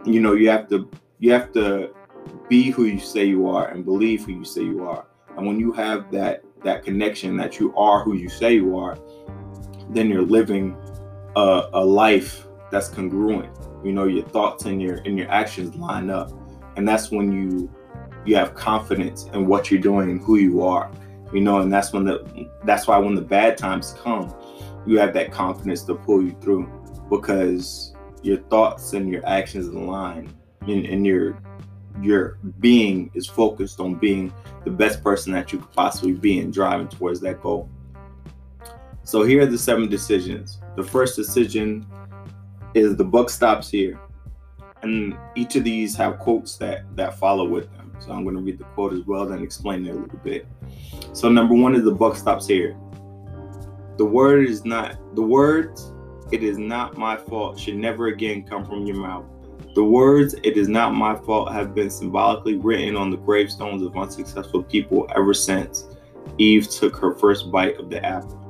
You 0.05 0.21
know, 0.21 0.35
you 0.35 0.51
have 0.51 0.69
to 0.69 0.89
you 1.19 1.33
have 1.33 1.53
to 1.53 1.95
be 2.49 2.71
who 2.71 2.85
you 2.85 3.01
say 3.01 3.25
you 3.25 3.49
are 3.49 3.69
and 3.69 3.85
believe 3.85 4.27
who 4.27 4.33
you 4.33 4.45
say 4.45 4.63
you 4.63 4.87
are. 4.87 5.07
And 5.37 5.47
when 5.47 5.59
you 5.59 5.73
have 5.73 6.11
that 6.13 6.45
that 6.65 6.85
connection 6.85 7.37
that 7.39 7.59
you 7.59 7.75
are 7.77 8.03
who 8.03 8.15
you 8.15 8.29
say 8.29 8.55
you 8.55 8.77
are, 8.77 8.99
then 9.91 10.11
you're 10.11 10.23
living 10.23 10.77
a, 11.37 11.71
a 11.73 11.85
life 11.85 12.47
that's 12.71 12.89
congruent. 12.89 13.57
You 13.83 13.93
know, 13.93 14.05
your 14.05 14.29
thoughts 14.29 14.67
and 14.67 14.83
your 14.83 14.97
and 15.07 15.17
your 15.17 15.31
actions 15.31 15.75
line 15.77 16.11
up, 16.11 16.31
and 16.77 16.87
that's 16.87 17.11
when 17.11 17.33
you 17.33 17.71
you 18.27 18.37
have 18.37 18.55
confidence 18.55 19.25
in 19.33 19.47
what 19.47 19.71
you're 19.71 19.81
doing 19.81 20.11
and 20.11 20.21
who 20.21 20.37
you 20.37 20.63
are. 20.63 20.91
You 21.33 21.41
know, 21.41 21.61
and 21.61 21.73
that's 21.73 21.93
when 21.93 22.05
the 22.05 22.49
that's 22.65 22.87
why 22.87 22.99
when 22.99 23.15
the 23.15 23.23
bad 23.23 23.59
times 23.59 23.95
come, 24.03 24.35
you 24.87 24.99
have 24.99 25.13
that 25.15 25.33
confidence 25.33 25.83
to 25.85 25.95
pull 25.95 26.23
you 26.23 26.37
through 26.41 26.71
because 27.11 27.95
your 28.23 28.39
thoughts 28.39 28.93
and 28.93 29.11
your 29.11 29.27
actions 29.27 29.67
align 29.69 30.33
and, 30.63 30.87
and 30.87 31.07
your 31.07 31.39
your 32.03 32.39
being 32.61 33.11
is 33.15 33.27
focused 33.27 33.81
on 33.81 33.95
being 33.95 34.33
the 34.65 34.71
best 34.71 35.03
person 35.03 35.33
that 35.33 35.53
you 35.53 35.59
could 35.59 35.73
possibly 35.73 36.13
be 36.13 36.39
and 36.41 36.53
driving 36.53 36.89
towards 36.89 37.21
that 37.21 37.41
goal. 37.41 37.69
So 39.03 39.23
here 39.23 39.43
are 39.43 39.47
the 39.47 39.59
seven 39.59 39.89
decisions. 39.89 40.61
The 40.77 40.83
first 40.83 41.17
decision 41.17 41.87
is 42.75 42.97
the 42.97 43.05
buck 43.05 43.31
stops 43.31 43.71
here. 43.71 43.99
And 44.83 45.17
each 45.35 45.57
of 45.57 45.65
these 45.65 45.97
have 45.97 46.19
quotes 46.19 46.57
that 46.59 46.85
that 46.97 47.19
follow 47.19 47.49
with 47.49 47.73
them. 47.77 47.86
So 48.01 48.13
I'm 48.13 48.25
going 48.25 48.37
to 48.37 48.43
read 48.43 48.59
the 48.59 48.65
quote 48.65 48.93
as 48.93 49.07
well, 49.07 49.27
then 49.27 49.43
explain 49.43 49.87
it 49.87 49.91
a 49.91 49.99
little 49.99 50.19
bit. 50.19 50.47
So 51.13 51.29
number 51.29 51.55
one 51.55 51.75
is 51.75 51.85
the 51.85 51.93
buck 51.93 52.17
stops 52.17 52.47
here. 52.47 52.77
The 53.97 54.05
word 54.05 54.47
is 54.47 54.65
not 54.65 54.99
the 55.15 55.23
words, 55.23 55.93
it 56.33 56.43
is 56.43 56.59
not 56.59 56.99
my 56.99 57.17
fault 57.17 57.59
should 57.59 57.77
never 57.77 58.09
again 58.09 58.45
come 58.45 58.67
from 58.67 58.85
your 58.87 58.97
mouth. 58.97 59.25
The 59.75 59.85
words, 59.85 60.35
it 60.43 60.57
is 60.57 60.69
not 60.69 60.95
my 60.95 61.17
fault, 61.17 61.53
have 61.53 61.75
been 61.75 61.91
symbolically 61.91 62.57
written 62.57 62.97
on 62.97 63.11
the 63.11 63.17
gravestones 63.17 63.83
of 63.83 63.97
unsuccessful 63.97 64.63
people 64.63 65.07
ever 65.15 65.35
since 65.35 65.87
Eve 66.39 66.69
took 66.69 66.97
her 66.97 67.15
first 67.15 67.51
bite 67.51 67.79
of 67.79 67.89
the 67.89 68.05
apple 68.05 68.43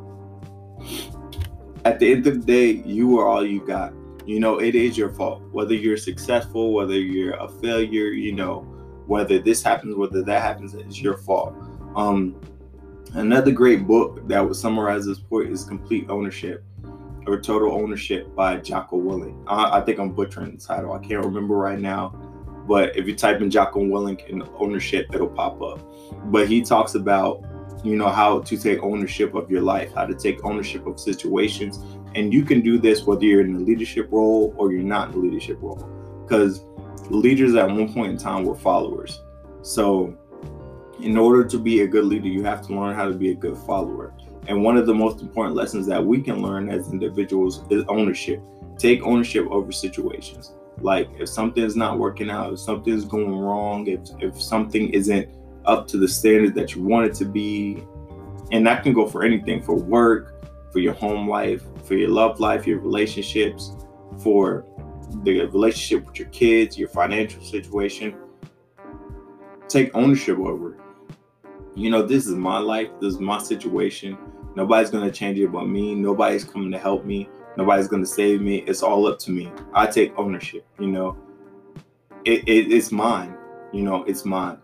at 1.86 2.00
the 2.00 2.12
end 2.12 2.26
of 2.26 2.40
the 2.40 2.46
day, 2.46 2.82
you 2.84 3.16
are 3.20 3.28
all 3.28 3.46
you 3.46 3.64
got. 3.64 3.92
You 4.26 4.40
know, 4.40 4.58
it 4.58 4.74
is 4.74 4.98
your 4.98 5.10
fault. 5.10 5.40
Whether 5.52 5.74
you're 5.74 5.96
successful, 5.96 6.72
whether 6.72 6.98
you're 6.98 7.34
a 7.34 7.48
failure, 7.48 8.08
you 8.08 8.32
know, 8.32 8.66
whether 9.06 9.38
this 9.38 9.62
happens, 9.62 9.94
whether 9.94 10.22
that 10.22 10.42
happens, 10.42 10.74
it's 10.74 11.00
your 11.00 11.16
fault. 11.18 11.54
Um, 11.94 12.40
another 13.14 13.52
great 13.52 13.86
book 13.86 14.26
that 14.28 14.40
would 14.40 14.56
summarize 14.56 15.06
this 15.06 15.18
point 15.18 15.50
is 15.50 15.64
Complete 15.64 16.06
Ownership 16.08 16.64
or 17.26 17.40
Total 17.40 17.72
Ownership 17.72 18.34
by 18.34 18.56
Jocko 18.58 19.00
Willink. 19.00 19.42
I, 19.46 19.78
I 19.78 19.80
think 19.80 19.98
I'm 19.98 20.12
butchering 20.12 20.56
the 20.56 20.62
title. 20.62 20.92
I 20.92 20.98
can't 20.98 21.24
remember 21.24 21.56
right 21.56 21.78
now. 21.78 22.10
But 22.66 22.96
if 22.96 23.06
you 23.06 23.14
type 23.14 23.40
in 23.40 23.50
Jocko 23.50 23.80
Willink 23.80 24.30
and 24.30 24.42
ownership, 24.58 25.06
it'll 25.14 25.28
pop 25.28 25.62
up. 25.62 25.80
But 26.32 26.48
he 26.48 26.62
talks 26.62 26.96
about 26.96 27.44
you 27.84 27.96
know 27.96 28.08
how 28.08 28.40
to 28.40 28.56
take 28.56 28.82
ownership 28.82 29.34
of 29.34 29.50
your 29.50 29.62
life 29.62 29.92
how 29.94 30.06
to 30.06 30.14
take 30.14 30.44
ownership 30.44 30.86
of 30.86 30.98
situations 30.98 31.78
and 32.14 32.32
you 32.32 32.42
can 32.42 32.60
do 32.60 32.78
this 32.78 33.04
whether 33.04 33.24
you're 33.24 33.42
in 33.42 33.54
a 33.54 33.58
leadership 33.58 34.08
role 34.10 34.54
or 34.56 34.72
you're 34.72 34.82
not 34.82 35.10
in 35.10 35.14
a 35.14 35.18
leadership 35.18 35.58
role 35.60 35.88
because 36.24 36.64
leaders 37.10 37.54
at 37.54 37.68
one 37.68 37.92
point 37.92 38.12
in 38.12 38.18
time 38.18 38.44
were 38.44 38.56
followers. 38.56 39.22
So 39.62 40.16
in 41.00 41.16
order 41.16 41.44
to 41.44 41.58
be 41.58 41.82
a 41.82 41.86
good 41.86 42.04
leader 42.04 42.28
you 42.28 42.42
have 42.44 42.66
to 42.66 42.74
learn 42.74 42.94
how 42.94 43.06
to 43.06 43.14
be 43.14 43.30
a 43.30 43.34
good 43.34 43.56
follower. 43.58 44.14
And 44.48 44.62
one 44.62 44.76
of 44.76 44.86
the 44.86 44.94
most 44.94 45.20
important 45.20 45.56
lessons 45.56 45.86
that 45.86 46.04
we 46.04 46.22
can 46.22 46.40
learn 46.40 46.68
as 46.68 46.90
individuals 46.90 47.64
is 47.70 47.84
ownership. 47.88 48.40
Take 48.78 49.02
ownership 49.02 49.46
over 49.50 49.72
situations. 49.72 50.52
Like 50.80 51.08
if 51.18 51.28
something's 51.28 51.76
not 51.76 51.98
working 51.98 52.30
out 52.30 52.52
if 52.52 52.60
something's 52.60 53.04
going 53.04 53.38
wrong 53.38 53.86
if 53.86 54.00
if 54.20 54.40
something 54.40 54.90
isn't 54.90 55.28
up 55.66 55.86
to 55.88 55.96
the 55.96 56.08
standard 56.08 56.54
that 56.54 56.74
you 56.74 56.82
want 56.82 57.06
it 57.06 57.14
to 57.14 57.24
be. 57.24 57.82
And 58.52 58.66
that 58.66 58.82
can 58.82 58.92
go 58.92 59.06
for 59.06 59.24
anything 59.24 59.60
for 59.60 59.74
work, 59.74 60.72
for 60.72 60.78
your 60.78 60.94
home 60.94 61.28
life, 61.28 61.62
for 61.84 61.94
your 61.94 62.10
love 62.10 62.40
life, 62.40 62.66
your 62.66 62.78
relationships, 62.78 63.72
for 64.22 64.64
the 65.22 65.40
relationship 65.46 66.06
with 66.06 66.18
your 66.18 66.28
kids, 66.28 66.78
your 66.78 66.88
financial 66.88 67.42
situation. 67.42 68.16
Take 69.68 69.94
ownership 69.94 70.38
over 70.38 70.74
it. 70.74 70.80
You 71.74 71.90
know, 71.90 72.02
this 72.02 72.26
is 72.26 72.34
my 72.34 72.58
life, 72.58 72.88
this 73.00 73.14
is 73.14 73.20
my 73.20 73.38
situation. 73.38 74.16
Nobody's 74.54 74.90
going 74.90 75.04
to 75.04 75.10
change 75.10 75.38
it 75.38 75.52
but 75.52 75.66
me. 75.66 75.94
Nobody's 75.94 76.44
coming 76.44 76.70
to 76.72 76.78
help 76.78 77.04
me. 77.04 77.28
Nobody's 77.56 77.88
going 77.88 78.02
to 78.02 78.08
save 78.08 78.40
me. 78.40 78.58
It's 78.66 78.82
all 78.82 79.06
up 79.06 79.18
to 79.20 79.30
me. 79.30 79.52
I 79.74 79.86
take 79.86 80.18
ownership, 80.18 80.66
you 80.78 80.86
know. 80.86 81.16
It, 82.24 82.48
it, 82.48 82.72
it's 82.72 82.90
mine. 82.90 83.36
You 83.72 83.82
know, 83.82 84.04
it's 84.04 84.24
mine. 84.24 84.58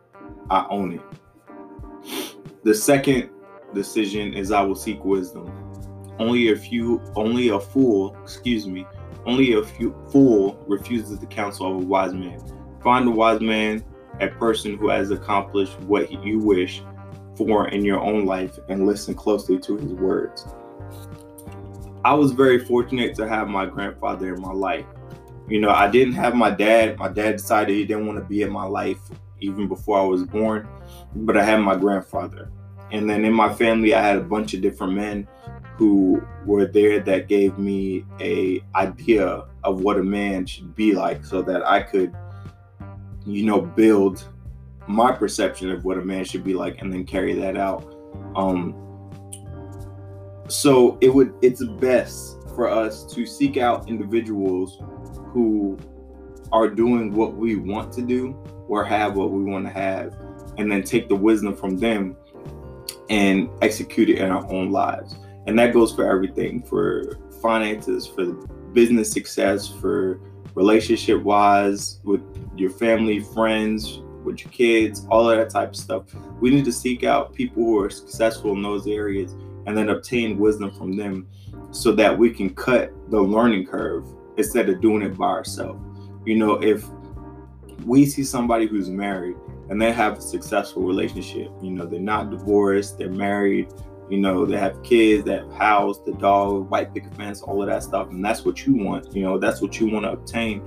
I 0.51 0.67
own 0.71 0.95
it. 0.95 2.33
The 2.65 2.75
second 2.75 3.31
decision 3.75 4.35
is 4.35 4.51
I 4.51 4.63
will 4.63 4.75
seek 4.75 5.05
wisdom. 5.05 5.53
Only 6.19 6.53
a 6.53 6.57
few, 6.57 7.03
only 7.17 7.51
a 7.51 7.61
fool, 7.61 8.17
excuse 8.23 8.67
me, 8.67 8.87
only 9.27 9.55
a 9.55 9.63
few, 9.63 9.95
fool 10.11 10.63
refuses 10.67 11.19
the 11.19 11.27
counsel 11.27 11.77
of 11.77 11.83
a 11.83 11.87
wise 11.87 12.13
man. 12.13 12.41
Find 12.83 13.07
a 13.07 13.11
wise 13.11 13.41
man, 13.41 13.85
a 14.21 14.29
person 14.29 14.77
who 14.77 14.89
has 14.89 15.11
accomplished 15.11 15.79
what 15.81 16.11
you 16.25 16.39
wish 16.39 16.83
for 17.37 17.69
in 17.69 17.85
your 17.85 18.01
own 18.01 18.27
life, 18.27 18.59
and 18.69 18.87
listen 18.87 19.15
closely 19.15 19.59
to 19.61 19.77
his 19.77 19.93
words. 19.93 20.47
I 22.05 22.15
was 22.15 22.33
very 22.33 22.65
fortunate 22.65 23.15
to 23.17 23.29
have 23.29 23.49
my 23.49 23.67
grandfather 23.67 24.35
in 24.35 24.41
my 24.41 24.53
life. 24.53 24.87
You 25.49 25.61
know, 25.61 25.71
I 25.71 25.89
didn't 25.89 26.15
have 26.15 26.35
my 26.35 26.51
dad. 26.51 26.99
My 26.99 27.09
dad 27.09 27.37
decided 27.37 27.77
he 27.77 27.85
didn't 27.85 28.07
want 28.07 28.19
to 28.19 28.25
be 28.25 28.43
in 28.43 28.51
my 28.51 28.65
life 28.65 28.99
even 29.41 29.69
before 29.69 30.01
I 30.01 30.05
was 30.05 30.25
born, 30.25 30.69
but 31.15 31.37
I 31.37 31.45
had 31.45 31.61
my 31.61 31.77
grandfather. 31.77 32.51
And 32.91 33.09
then 33.09 33.25
in 33.25 33.33
my 33.33 33.53
family, 33.53 33.95
I 33.95 34.03
had 34.03 34.19
a 34.19 34.23
bunch 34.23 34.55
of 34.55 34.61
different 34.61 34.95
men 34.95 35.27
who 35.83 36.23
were 36.47 36.65
there 36.65 37.01
that 37.01 37.27
gave 37.27 37.59
me 37.59 38.05
a 38.21 38.63
idea 38.77 39.45
of 39.65 39.81
what 39.81 39.99
a 39.99 40.03
man 40.03 40.47
should 40.47 40.77
be 40.77 40.93
like 40.93 41.25
so 41.25 41.43
that 41.43 41.67
I 41.67 41.83
could 41.83 42.15
you 43.27 43.45
know 43.45 43.61
build 43.61 44.29
my 44.87 45.11
perception 45.11 45.71
of 45.71 45.85
what 45.85 45.99
a 45.99 46.05
man 46.05 46.25
should 46.25 46.45
be 46.45 46.55
like 46.55 46.81
and 46.81 46.93
then 46.93 47.05
carry 47.05 47.35
that 47.35 47.57
out 47.57 47.97
um 48.37 48.77
so 50.47 50.99
it 51.01 51.13
would 51.13 51.35
it's 51.43 51.65
best 51.65 52.37
for 52.55 52.69
us 52.69 53.05
to 53.15 53.27
seek 53.27 53.57
out 53.57 53.89
individuals 53.89 54.79
who 55.33 55.77
are 56.53 56.69
doing 56.69 57.13
what 57.13 57.35
we 57.35 57.57
want 57.57 57.93
to 57.95 58.03
do 58.03 58.37
or 58.69 58.85
have 58.85 59.17
what 59.17 59.33
we 59.33 59.43
want 59.43 59.67
to 59.67 59.73
have, 59.73 60.15
and 60.59 60.71
then 60.71 60.83
take 60.83 61.09
the 61.09 61.15
wisdom 61.15 61.57
from 61.57 61.77
them 61.79 62.17
and 63.11 63.49
execute 63.63 64.09
it 64.11 64.19
in 64.19 64.31
our 64.31 64.47
own 64.53 64.71
lives. 64.71 65.17
And 65.47 65.59
that 65.59 65.73
goes 65.73 65.93
for 65.93 66.11
everything 66.11 66.63
for 66.63 67.19
finances, 67.41 68.07
for 68.07 68.25
business 68.73 69.11
success, 69.11 69.69
for 69.69 70.21
relationship 70.55 71.23
wise, 71.23 72.01
with 72.05 72.23
your 72.57 72.71
family, 72.71 73.21
friends, 73.21 74.01
with 74.25 74.45
your 74.45 74.53
kids, 74.53 75.07
all 75.11 75.29
of 75.29 75.37
that 75.37 75.51
type 75.51 75.71
of 75.71 75.77
stuff. 75.77 76.05
We 76.41 76.51
need 76.51 76.65
to 76.65 76.73
seek 76.73 77.05
out 77.05 77.35
people 77.35 77.63
who 77.63 77.81
are 77.81 77.91
successful 77.91 78.53
in 78.53 78.63
those 78.63 78.87
areas 78.87 79.33
and 79.67 79.77
then 79.77 79.89
obtain 79.91 80.39
wisdom 80.39 80.71
from 80.73 80.97
them 80.97 81.27
so 81.71 81.93
that 81.93 82.17
we 82.17 82.31
can 82.31 82.55
cut 82.55 82.93
the 83.11 83.21
learning 83.21 83.67
curve 83.67 84.07
instead 84.37 84.69
of 84.69 84.81
doing 84.81 85.03
it 85.03 85.17
by 85.17 85.27
ourselves. 85.27 85.83
You 86.25 86.37
know, 86.37 86.63
if 86.63 86.87
we 87.85 88.07
see 88.07 88.25
somebody 88.25 88.67
who's 88.67 88.89
married 88.89 89.37
and 89.69 89.81
they 89.81 89.93
have 89.93 90.19
a 90.19 90.21
successful 90.21 90.83
relationship, 90.83 91.51
you 91.63 91.71
know, 91.71 91.87
they're 91.87 92.01
not 92.01 92.31
divorced, 92.31 92.99
they're 92.99 93.11
married, 93.11 93.73
you 94.13 94.19
know, 94.19 94.45
they 94.45 94.59
have 94.59 94.83
kids, 94.83 95.25
they 95.25 95.37
have 95.37 95.51
house, 95.53 95.99
the 96.01 96.13
dog, 96.13 96.69
white 96.69 96.93
picket 96.93 97.15
fence, 97.15 97.41
all 97.41 97.63
of 97.63 97.69
that 97.69 97.83
stuff, 97.83 98.11
and 98.11 98.23
that's 98.23 98.45
what 98.45 98.67
you 98.67 98.75
want, 98.75 99.17
you 99.17 99.23
know, 99.23 99.39
that's 99.39 99.63
what 99.63 99.81
you 99.81 99.91
want 99.91 100.05
to 100.05 100.13
obtain. 100.13 100.63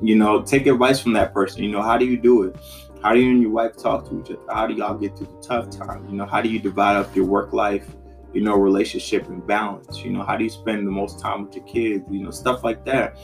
You 0.00 0.16
know, 0.16 0.40
take 0.40 0.66
advice 0.66 0.98
from 0.98 1.12
that 1.12 1.34
person. 1.34 1.62
You 1.62 1.70
know, 1.70 1.82
how 1.82 1.98
do 1.98 2.06
you 2.06 2.16
do 2.16 2.44
it? 2.44 2.56
How 3.02 3.12
do 3.12 3.20
you 3.20 3.30
and 3.30 3.42
your 3.42 3.50
wife 3.50 3.76
talk 3.76 4.08
to 4.08 4.20
each 4.20 4.30
other? 4.30 4.40
How 4.50 4.66
do 4.66 4.72
y'all 4.72 4.96
get 4.96 5.18
through 5.18 5.26
the 5.26 5.46
tough 5.46 5.68
times? 5.68 6.10
You 6.10 6.16
know, 6.16 6.24
how 6.24 6.40
do 6.40 6.48
you 6.48 6.60
divide 6.60 6.96
up 6.96 7.14
your 7.14 7.26
work 7.26 7.52
life, 7.52 7.94
you 8.32 8.40
know, 8.40 8.54
relationship 8.54 9.28
and 9.28 9.46
balance? 9.46 10.02
You 10.02 10.12
know, 10.12 10.22
how 10.22 10.38
do 10.38 10.44
you 10.44 10.50
spend 10.50 10.86
the 10.86 10.90
most 10.90 11.20
time 11.20 11.44
with 11.44 11.56
your 11.56 11.64
kids? 11.66 12.04
You 12.10 12.20
know, 12.22 12.30
stuff 12.30 12.64
like 12.64 12.86
that. 12.86 13.18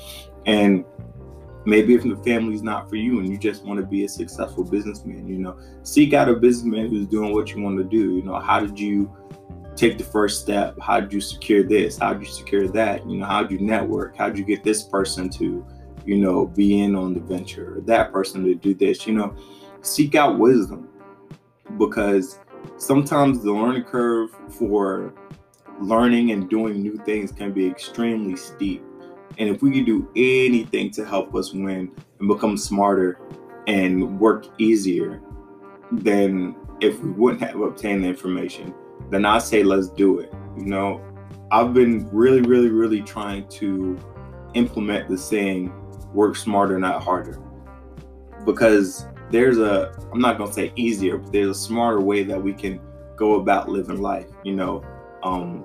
And 0.44 0.84
maybe 1.64 1.94
if 1.94 2.02
the 2.02 2.16
family's 2.16 2.62
not 2.62 2.88
for 2.88 2.96
you 2.96 3.18
and 3.20 3.28
you 3.28 3.38
just 3.38 3.64
want 3.64 3.80
to 3.80 3.86
be 3.86 4.04
a 4.04 4.08
successful 4.08 4.64
businessman, 4.64 5.26
you 5.26 5.38
know, 5.38 5.56
seek 5.82 6.12
out 6.12 6.28
a 6.28 6.34
businessman 6.34 6.88
who's 6.88 7.06
doing 7.06 7.32
what 7.32 7.50
you 7.50 7.62
want 7.62 7.78
to 7.78 7.84
do. 7.84 8.16
You 8.16 8.22
know, 8.22 8.38
how 8.38 8.60
did 8.60 8.78
you 8.78 9.10
take 9.76 9.98
the 9.98 10.04
first 10.04 10.40
step? 10.40 10.78
How 10.80 11.00
did 11.00 11.12
you 11.12 11.20
secure 11.20 11.62
this? 11.62 11.98
How 11.98 12.12
did 12.12 12.22
you 12.22 12.32
secure 12.32 12.68
that? 12.68 13.08
You 13.08 13.18
know, 13.18 13.26
how 13.26 13.42
did 13.42 13.52
you 13.52 13.66
network? 13.66 14.16
How 14.16 14.28
did 14.28 14.38
you 14.38 14.44
get 14.44 14.62
this 14.62 14.82
person 14.82 15.28
to, 15.30 15.66
you 16.04 16.16
know, 16.16 16.46
be 16.46 16.82
in 16.82 16.94
on 16.94 17.14
the 17.14 17.20
venture 17.20 17.78
or 17.78 17.80
that 17.82 18.12
person 18.12 18.44
to 18.44 18.54
do 18.54 18.74
this? 18.74 19.06
You 19.06 19.14
know, 19.14 19.36
seek 19.80 20.14
out 20.14 20.38
wisdom 20.38 20.88
because 21.78 22.38
sometimes 22.76 23.42
the 23.42 23.52
learning 23.52 23.84
curve 23.84 24.30
for 24.48 25.14
learning 25.80 26.30
and 26.30 26.48
doing 26.48 26.82
new 26.82 26.96
things 27.04 27.32
can 27.32 27.52
be 27.52 27.66
extremely 27.66 28.36
steep. 28.36 28.82
And 29.38 29.48
if 29.48 29.62
we 29.62 29.70
can 29.72 29.84
do 29.84 30.08
anything 30.16 30.90
to 30.92 31.04
help 31.04 31.34
us 31.34 31.52
win 31.52 31.90
and 32.18 32.28
become 32.28 32.56
smarter 32.56 33.18
and 33.66 34.18
work 34.18 34.46
easier, 34.58 35.20
then 35.90 36.56
if 36.80 37.00
we 37.00 37.10
wouldn't 37.10 37.42
have 37.42 37.60
obtained 37.60 38.04
the 38.04 38.08
information, 38.08 38.74
then 39.10 39.24
I 39.24 39.38
say 39.38 39.62
let's 39.62 39.88
do 39.88 40.20
it. 40.20 40.32
You 40.56 40.66
know, 40.66 41.02
I've 41.50 41.74
been 41.74 42.08
really, 42.10 42.42
really, 42.42 42.68
really 42.68 43.02
trying 43.02 43.48
to 43.48 43.98
implement 44.54 45.08
the 45.08 45.18
saying 45.18 45.72
work 46.12 46.36
smarter, 46.36 46.78
not 46.78 47.02
harder. 47.02 47.40
Because 48.44 49.06
there's 49.30 49.58
a 49.58 49.92
i'm 50.12 50.20
not 50.20 50.38
to 50.38 50.52
say 50.52 50.72
easier 50.76 51.18
but 51.18 51.32
there's 51.32 51.48
a 51.48 51.54
smarter 51.54 52.00
way 52.00 52.22
that 52.22 52.40
we 52.40 52.52
can 52.52 52.80
go 53.16 53.34
about 53.40 53.68
living 53.68 54.00
life 54.00 54.28
you 54.44 54.54
know 54.54 54.84
um 55.22 55.64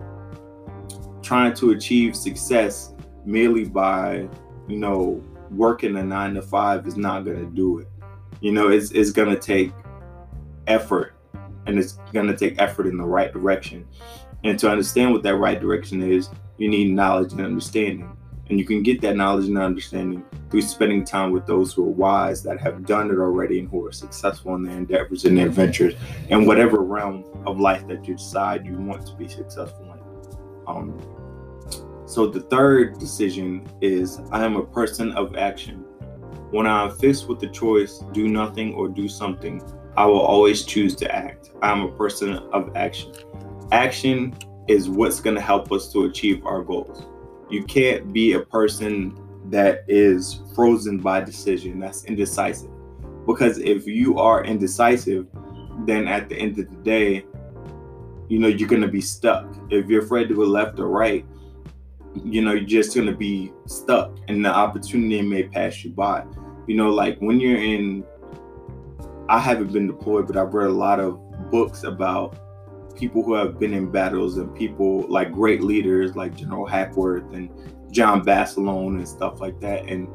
trying 1.21 1.53
to 1.53 1.71
achieve 1.71 2.15
success 2.15 2.93
merely 3.29 3.65
by 3.65 4.27
you 4.67 4.77
know 4.77 5.23
working 5.51 5.95
a 5.97 6.03
nine 6.03 6.33
to 6.33 6.41
five 6.41 6.87
is 6.87 6.97
not 6.97 7.25
going 7.25 7.39
to 7.39 7.55
do 7.55 7.79
it. 7.79 7.87
You 8.41 8.51
know 8.51 8.69
it's, 8.69 8.91
it's 8.91 9.11
going 9.11 9.29
to 9.29 9.39
take 9.39 9.71
effort 10.67 11.15
and 11.65 11.77
it's 11.77 11.93
going 12.13 12.27
to 12.27 12.35
take 12.35 12.59
effort 12.59 12.87
in 12.87 12.97
the 12.97 13.05
right 13.05 13.31
direction. 13.31 13.87
And 14.43 14.57
to 14.59 14.69
understand 14.69 15.11
what 15.11 15.23
that 15.23 15.35
right 15.35 15.59
direction 15.59 16.01
is 16.01 16.29
you 16.57 16.69
need 16.69 16.91
knowledge 16.91 17.31
and 17.33 17.41
understanding. 17.41 18.15
And 18.49 18.57
you 18.57 18.65
can 18.65 18.81
get 18.81 19.01
that 19.01 19.15
knowledge 19.15 19.47
and 19.47 19.57
understanding 19.57 20.23
through 20.49 20.63
spending 20.63 21.05
time 21.05 21.31
with 21.31 21.45
those 21.45 21.71
who 21.71 21.85
are 21.85 21.91
wise, 21.91 22.41
that 22.43 22.59
have 22.59 22.85
done 22.85 23.11
it 23.11 23.19
already, 23.19 23.59
and 23.59 23.69
who 23.69 23.85
are 23.85 23.91
successful 23.91 24.55
in 24.55 24.63
their 24.63 24.75
endeavors 24.75 25.25
and 25.25 25.37
their 25.37 25.49
ventures, 25.49 25.93
and 26.31 26.47
whatever 26.47 26.81
realm 26.81 27.23
of 27.45 27.59
life 27.59 27.87
that 27.87 28.07
you 28.07 28.15
decide 28.15 28.65
you 28.65 28.73
want 28.73 29.05
to 29.05 29.13
be 29.13 29.27
successful 29.27 29.93
in. 29.93 29.99
Um, 30.65 31.18
so 32.09 32.27
the 32.27 32.41
third 32.41 32.99
decision 32.99 33.67
is 33.81 34.19
I 34.31 34.43
am 34.43 34.55
a 34.55 34.65
person 34.65 35.11
of 35.13 35.35
action. 35.35 35.85
When 36.51 36.65
I 36.65 36.85
am 36.85 36.97
fixed 36.97 37.29
with 37.29 37.39
the 37.39 37.47
choice, 37.47 38.03
do 38.11 38.27
nothing 38.27 38.73
or 38.73 38.89
do 38.89 39.07
something, 39.07 39.61
I 39.95 40.05
will 40.05 40.19
always 40.19 40.63
choose 40.63 40.95
to 40.95 41.15
act. 41.15 41.51
I 41.61 41.71
am 41.71 41.81
a 41.81 41.91
person 41.91 42.33
of 42.33 42.75
action. 42.75 43.13
Action 43.71 44.33
is 44.67 44.89
what's 44.89 45.19
going 45.19 45.35
to 45.35 45.41
help 45.41 45.71
us 45.71 45.91
to 45.93 46.05
achieve 46.05 46.45
our 46.45 46.63
goals 46.63 47.05
you 47.49 47.63
can't 47.63 48.13
be 48.13 48.33
a 48.33 48.39
person 48.39 49.17
that 49.49 49.83
is 49.87 50.41
frozen 50.53 50.99
by 50.99 51.19
decision 51.19 51.79
that's 51.79 52.03
indecisive 52.05 52.71
because 53.25 53.57
if 53.57 53.87
you 53.87 54.19
are 54.19 54.43
indecisive 54.43 55.27
then 55.85 56.07
at 56.07 56.29
the 56.29 56.35
end 56.35 56.59
of 56.59 56.69
the 56.69 56.75
day 56.77 57.25
you 58.27 58.37
know 58.37 58.47
you're 58.47 58.69
going 58.69 58.81
to 58.81 58.87
be 58.87 59.01
stuck 59.01 59.47
if 59.71 59.87
you're 59.87 60.03
afraid 60.03 60.27
to 60.27 60.35
go 60.35 60.43
left 60.43 60.79
or 60.79 60.87
right 60.87 61.25
you 62.23 62.41
know 62.41 62.53
you're 62.53 62.65
just 62.65 62.93
to 62.93 63.15
be 63.15 63.51
stuck 63.65 64.17
and 64.27 64.43
the 64.43 64.49
opportunity 64.49 65.21
may 65.21 65.43
pass 65.43 65.83
you 65.83 65.91
by 65.91 66.23
you 66.67 66.75
know 66.75 66.89
like 66.89 67.17
when 67.19 67.39
you're 67.39 67.61
in 67.61 68.03
i 69.29 69.37
haven't 69.37 69.71
been 69.71 69.87
deployed 69.87 70.25
but 70.25 70.35
i've 70.35 70.53
read 70.53 70.67
a 70.67 70.73
lot 70.73 70.99
of 70.99 71.19
books 71.51 71.83
about 71.83 72.37
people 72.99 73.23
who 73.23 73.33
have 73.33 73.57
been 73.57 73.73
in 73.73 73.89
battles 73.89 74.37
and 74.37 74.53
people 74.55 75.01
like 75.07 75.31
great 75.31 75.63
leaders 75.63 76.15
like 76.15 76.35
General 76.35 76.65
Hackworth 76.65 77.33
and 77.33 77.49
John 77.91 78.23
Basilone 78.23 78.97
and 78.97 79.07
stuff 79.07 79.39
like 79.39 79.59
that. 79.61 79.87
And 79.87 80.07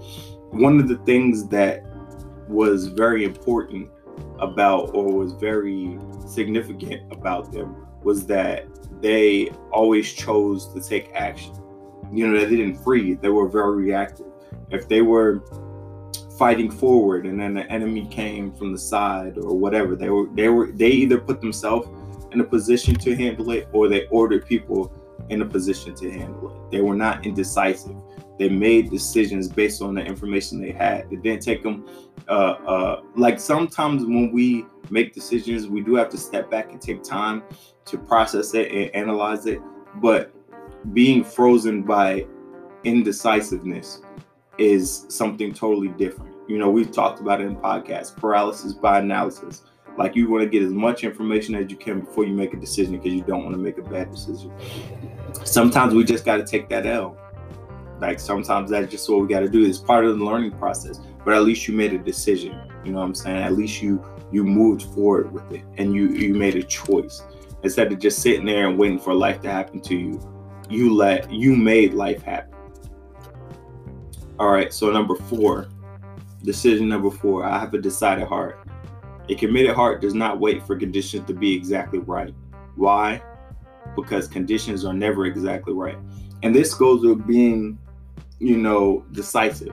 one 0.50 0.78
of 0.78 0.88
the 0.88 0.98
things 0.98 1.48
that 1.48 1.82
was 2.46 2.88
very 2.88 3.24
important 3.24 3.88
about 4.38 4.94
or 4.94 5.12
was 5.12 5.32
very 5.32 5.98
significant 6.28 7.10
about 7.10 7.52
them 7.52 7.74
was 8.02 8.26
that 8.26 8.66
they 9.00 9.48
always 9.72 10.12
chose 10.12 10.72
to 10.74 10.80
take 10.80 11.10
action. 11.14 11.54
You 12.14 12.28
know, 12.28 12.38
they 12.38 12.56
didn't 12.56 12.76
freeze, 12.76 13.18
they 13.20 13.28
were 13.28 13.48
very 13.48 13.76
reactive. 13.76 14.26
If 14.70 14.88
they 14.88 15.02
were 15.02 15.42
fighting 16.38 16.70
forward 16.70 17.26
and 17.26 17.38
then 17.38 17.54
the 17.54 17.70
enemy 17.70 18.06
came 18.06 18.52
from 18.52 18.72
the 18.72 18.78
side 18.78 19.38
or 19.38 19.56
whatever, 19.56 19.96
they 19.96 20.10
were 20.10 20.26
they 20.34 20.48
were 20.48 20.66
they 20.72 20.90
either 20.90 21.18
put 21.18 21.40
themselves 21.40 21.88
in 22.32 22.40
a 22.40 22.44
position 22.44 22.94
to 22.94 23.14
handle 23.14 23.50
it 23.50 23.68
or 23.72 23.88
they 23.88 24.06
ordered 24.08 24.46
people 24.46 24.92
in 25.30 25.42
a 25.42 25.44
position 25.44 25.94
to 25.94 26.10
handle 26.10 26.50
it. 26.50 26.70
They 26.72 26.80
were 26.82 26.94
not 26.94 27.24
indecisive. 27.24 27.96
They 28.38 28.48
made 28.48 28.90
decisions 28.90 29.48
based 29.48 29.80
on 29.80 29.94
the 29.94 30.04
information 30.04 30.60
they 30.60 30.72
had. 30.72 31.06
It 31.12 31.22
didn't 31.22 31.42
take 31.42 31.62
them, 31.62 31.88
uh, 32.28 32.56
uh, 32.66 33.02
like 33.16 33.38
sometimes 33.38 34.04
when 34.04 34.32
we 34.32 34.66
make 34.90 35.14
decisions, 35.14 35.68
we 35.68 35.82
do 35.82 35.94
have 35.94 36.10
to 36.10 36.18
step 36.18 36.50
back 36.50 36.72
and 36.72 36.82
take 36.82 37.04
time 37.04 37.44
to 37.86 37.96
process 37.96 38.54
it 38.54 38.72
and 38.72 38.94
analyze 38.94 39.46
it. 39.46 39.60
But 39.96 40.33
being 40.92 41.24
frozen 41.24 41.82
by 41.82 42.26
indecisiveness 42.84 44.02
is 44.58 45.06
something 45.08 45.52
totally 45.52 45.88
different. 45.88 46.34
You 46.46 46.58
know, 46.58 46.70
we've 46.70 46.92
talked 46.92 47.20
about 47.20 47.40
it 47.40 47.46
in 47.46 47.56
podcasts 47.56 48.14
paralysis 48.14 48.74
by 48.74 48.98
analysis 48.98 49.62
like 49.96 50.16
you 50.16 50.28
want 50.28 50.42
to 50.42 50.48
get 50.48 50.62
as 50.62 50.72
much 50.72 51.04
information 51.04 51.54
as 51.54 51.70
you 51.70 51.76
can 51.76 52.00
before 52.00 52.24
you 52.24 52.34
make 52.34 52.52
a 52.52 52.56
decision 52.56 52.96
because 52.96 53.12
you 53.12 53.22
don't 53.22 53.44
want 53.44 53.54
to 53.54 53.62
make 53.62 53.78
a 53.78 53.82
bad 53.82 54.10
decision. 54.10 54.52
Sometimes 55.44 55.94
we 55.94 56.04
just 56.04 56.24
got 56.24 56.38
to 56.38 56.44
take 56.44 56.68
that 56.68 56.86
L. 56.86 57.16
Like 58.00 58.18
sometimes 58.18 58.70
that's 58.70 58.90
just 58.90 59.08
what 59.08 59.20
we 59.20 59.28
got 59.28 59.40
to 59.40 59.48
do. 59.48 59.64
It's 59.64 59.78
part 59.78 60.04
of 60.04 60.18
the 60.18 60.24
learning 60.24 60.52
process. 60.52 61.00
But 61.24 61.34
at 61.34 61.42
least 61.42 61.68
you 61.68 61.74
made 61.74 61.92
a 61.92 61.98
decision. 61.98 62.60
You 62.84 62.92
know 62.92 62.98
what 62.98 63.06
I'm 63.06 63.14
saying? 63.14 63.42
At 63.42 63.54
least 63.54 63.82
you 63.82 64.04
you 64.32 64.42
moved 64.42 64.82
forward 64.94 65.32
with 65.32 65.50
it 65.52 65.62
and 65.78 65.94
you 65.94 66.08
you 66.08 66.34
made 66.34 66.56
a 66.56 66.62
choice 66.62 67.22
instead 67.62 67.92
of 67.92 67.98
just 67.98 68.20
sitting 68.20 68.44
there 68.44 68.68
and 68.68 68.76
waiting 68.76 68.98
for 68.98 69.14
life 69.14 69.40
to 69.42 69.50
happen 69.50 69.80
to 69.82 69.96
you. 69.96 70.33
You 70.68 70.94
let 70.94 71.30
you 71.32 71.54
made 71.56 71.94
life 71.94 72.22
happen. 72.22 72.54
All 74.38 74.50
right. 74.50 74.72
So 74.72 74.90
number 74.90 75.14
four, 75.14 75.68
decision 76.42 76.88
number 76.88 77.10
four. 77.10 77.44
I 77.44 77.58
have 77.58 77.74
a 77.74 77.78
decided 77.78 78.26
heart. 78.26 78.66
A 79.28 79.34
committed 79.34 79.74
heart 79.74 80.02
does 80.02 80.14
not 80.14 80.40
wait 80.40 80.66
for 80.66 80.76
conditions 80.76 81.26
to 81.26 81.34
be 81.34 81.54
exactly 81.54 82.00
right. 82.00 82.34
Why? 82.76 83.22
Because 83.96 84.28
conditions 84.28 84.84
are 84.84 84.92
never 84.92 85.26
exactly 85.26 85.72
right. 85.72 85.96
And 86.42 86.54
this 86.54 86.74
goes 86.74 87.02
with 87.02 87.26
being, 87.26 87.78
you 88.38 88.58
know, 88.58 89.04
decisive. 89.12 89.72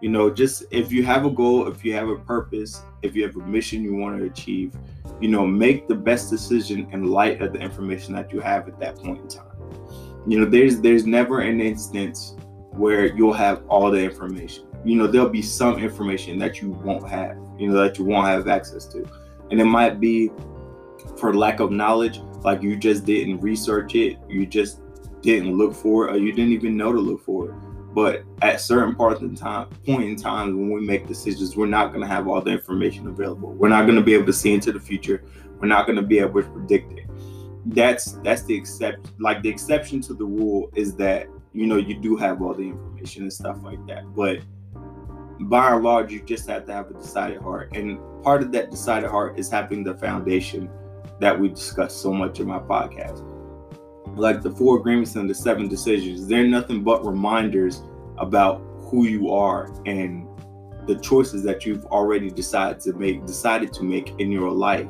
You 0.00 0.10
know, 0.10 0.30
just 0.30 0.64
if 0.70 0.92
you 0.92 1.02
have 1.04 1.24
a 1.24 1.30
goal, 1.30 1.66
if 1.66 1.84
you 1.84 1.92
have 1.94 2.08
a 2.08 2.16
purpose, 2.16 2.82
if 3.02 3.16
you 3.16 3.24
have 3.24 3.34
a 3.34 3.40
mission 3.40 3.82
you 3.82 3.96
want 3.96 4.18
to 4.18 4.26
achieve, 4.26 4.76
you 5.20 5.28
know, 5.28 5.44
make 5.44 5.88
the 5.88 5.94
best 5.96 6.30
decision 6.30 6.88
in 6.92 7.08
light 7.08 7.42
of 7.42 7.52
the 7.52 7.58
information 7.58 8.14
that 8.14 8.32
you 8.32 8.38
have 8.40 8.68
at 8.68 8.78
that 8.78 8.96
point 8.96 9.20
in 9.22 9.28
time. 9.28 9.57
You 10.28 10.40
know, 10.40 10.44
there's 10.44 10.80
there's 10.80 11.06
never 11.06 11.40
an 11.40 11.60
instance 11.60 12.36
where 12.72 13.06
you'll 13.16 13.32
have 13.32 13.64
all 13.68 13.90
the 13.90 14.02
information. 14.02 14.64
you 14.84 14.96
know, 14.96 15.06
there'll 15.06 15.28
be 15.28 15.42
some 15.42 15.78
information 15.78 16.38
that 16.38 16.62
you 16.62 16.70
won't 16.70 17.08
have, 17.08 17.36
you 17.58 17.68
know, 17.68 17.82
that 17.82 17.98
you 17.98 18.04
won't 18.04 18.26
have 18.26 18.46
access 18.48 18.86
to. 18.86 19.04
And 19.50 19.60
it 19.60 19.64
might 19.64 20.00
be 20.00 20.30
for 21.16 21.34
lack 21.34 21.60
of 21.60 21.70
knowledge, 21.72 22.20
like 22.44 22.62
you 22.62 22.76
just 22.76 23.04
didn't 23.04 23.40
research 23.40 23.94
it, 23.94 24.18
you 24.28 24.46
just 24.46 24.80
didn't 25.22 25.56
look 25.56 25.74
for 25.74 26.08
it, 26.08 26.14
or 26.14 26.18
you 26.18 26.32
didn't 26.32 26.52
even 26.52 26.76
know 26.76 26.92
to 26.92 27.00
look 27.00 27.24
for 27.24 27.50
it. 27.50 27.54
But 27.94 28.22
at 28.42 28.60
certain 28.60 28.94
parts 28.94 29.20
in 29.22 29.34
time, 29.34 29.68
point 29.84 30.04
in 30.04 30.14
time 30.14 30.56
when 30.56 30.70
we 30.70 30.86
make 30.86 31.08
decisions, 31.08 31.56
we're 31.56 31.66
not 31.66 31.88
going 31.88 32.02
to 32.02 32.06
have 32.06 32.28
all 32.28 32.40
the 32.40 32.52
information 32.52 33.08
available. 33.08 33.52
We're 33.54 33.68
not 33.68 33.86
going 33.86 33.96
to 33.96 34.04
be 34.04 34.14
able 34.14 34.26
to 34.26 34.32
see 34.32 34.54
into 34.54 34.70
the 34.70 34.78
future. 34.80 35.24
We're 35.58 35.66
not 35.68 35.86
going 35.86 35.96
to 35.96 36.02
be 36.02 36.20
able 36.20 36.42
to 36.42 36.48
predict 36.48 36.92
it. 36.92 37.06
That's 37.68 38.12
that's 38.24 38.42
the 38.44 38.54
exception. 38.54 39.02
Like 39.18 39.42
the 39.42 39.48
exception 39.48 40.00
to 40.02 40.14
the 40.14 40.24
rule 40.24 40.70
is 40.74 40.94
that 40.96 41.28
you 41.52 41.66
know 41.66 41.76
you 41.76 41.98
do 41.98 42.16
have 42.16 42.42
all 42.42 42.54
the 42.54 42.62
information 42.62 43.24
and 43.24 43.32
stuff 43.32 43.58
like 43.62 43.84
that. 43.86 44.04
But 44.14 44.40
by 45.40 45.74
and 45.74 45.84
large, 45.84 46.12
you 46.12 46.20
just 46.22 46.48
have 46.48 46.66
to 46.66 46.72
have 46.72 46.90
a 46.90 46.94
decided 46.94 47.40
heart. 47.42 47.76
And 47.76 47.98
part 48.22 48.42
of 48.42 48.52
that 48.52 48.70
decided 48.70 49.10
heart 49.10 49.38
is 49.38 49.50
having 49.50 49.84
the 49.84 49.94
foundation 49.94 50.70
that 51.20 51.38
we 51.38 51.48
discuss 51.48 51.94
so 51.94 52.12
much 52.12 52.40
in 52.40 52.46
my 52.46 52.58
podcast. 52.58 53.24
Like 54.16 54.42
the 54.42 54.50
four 54.50 54.78
agreements 54.78 55.14
and 55.16 55.28
the 55.28 55.34
seven 55.34 55.68
decisions, 55.68 56.26
they're 56.26 56.46
nothing 56.46 56.82
but 56.82 57.04
reminders 57.04 57.82
about 58.16 58.62
who 58.78 59.06
you 59.06 59.32
are 59.32 59.70
and 59.86 60.26
the 60.86 60.96
choices 60.96 61.42
that 61.44 61.66
you've 61.66 61.84
already 61.86 62.30
decided 62.30 62.80
to 62.80 62.94
make, 62.94 63.24
decided 63.26 63.72
to 63.74 63.84
make 63.84 64.14
in 64.18 64.32
your 64.32 64.50
life. 64.50 64.88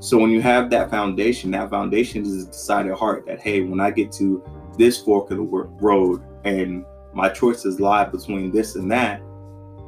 So 0.00 0.18
when 0.18 0.30
you 0.30 0.40
have 0.42 0.70
that 0.70 0.90
foundation, 0.90 1.50
that 1.52 1.70
foundation 1.70 2.24
is 2.24 2.44
a 2.44 2.46
decided 2.46 2.94
heart 2.94 3.26
that 3.26 3.40
hey, 3.40 3.62
when 3.62 3.80
I 3.80 3.90
get 3.90 4.12
to 4.12 4.42
this 4.76 4.98
fork 4.98 5.30
of 5.30 5.38
the 5.38 5.42
road 5.42 6.22
and 6.44 6.84
my 7.12 7.28
choices 7.28 7.80
lie 7.80 8.04
between 8.04 8.52
this 8.52 8.76
and 8.76 8.90
that, 8.92 9.20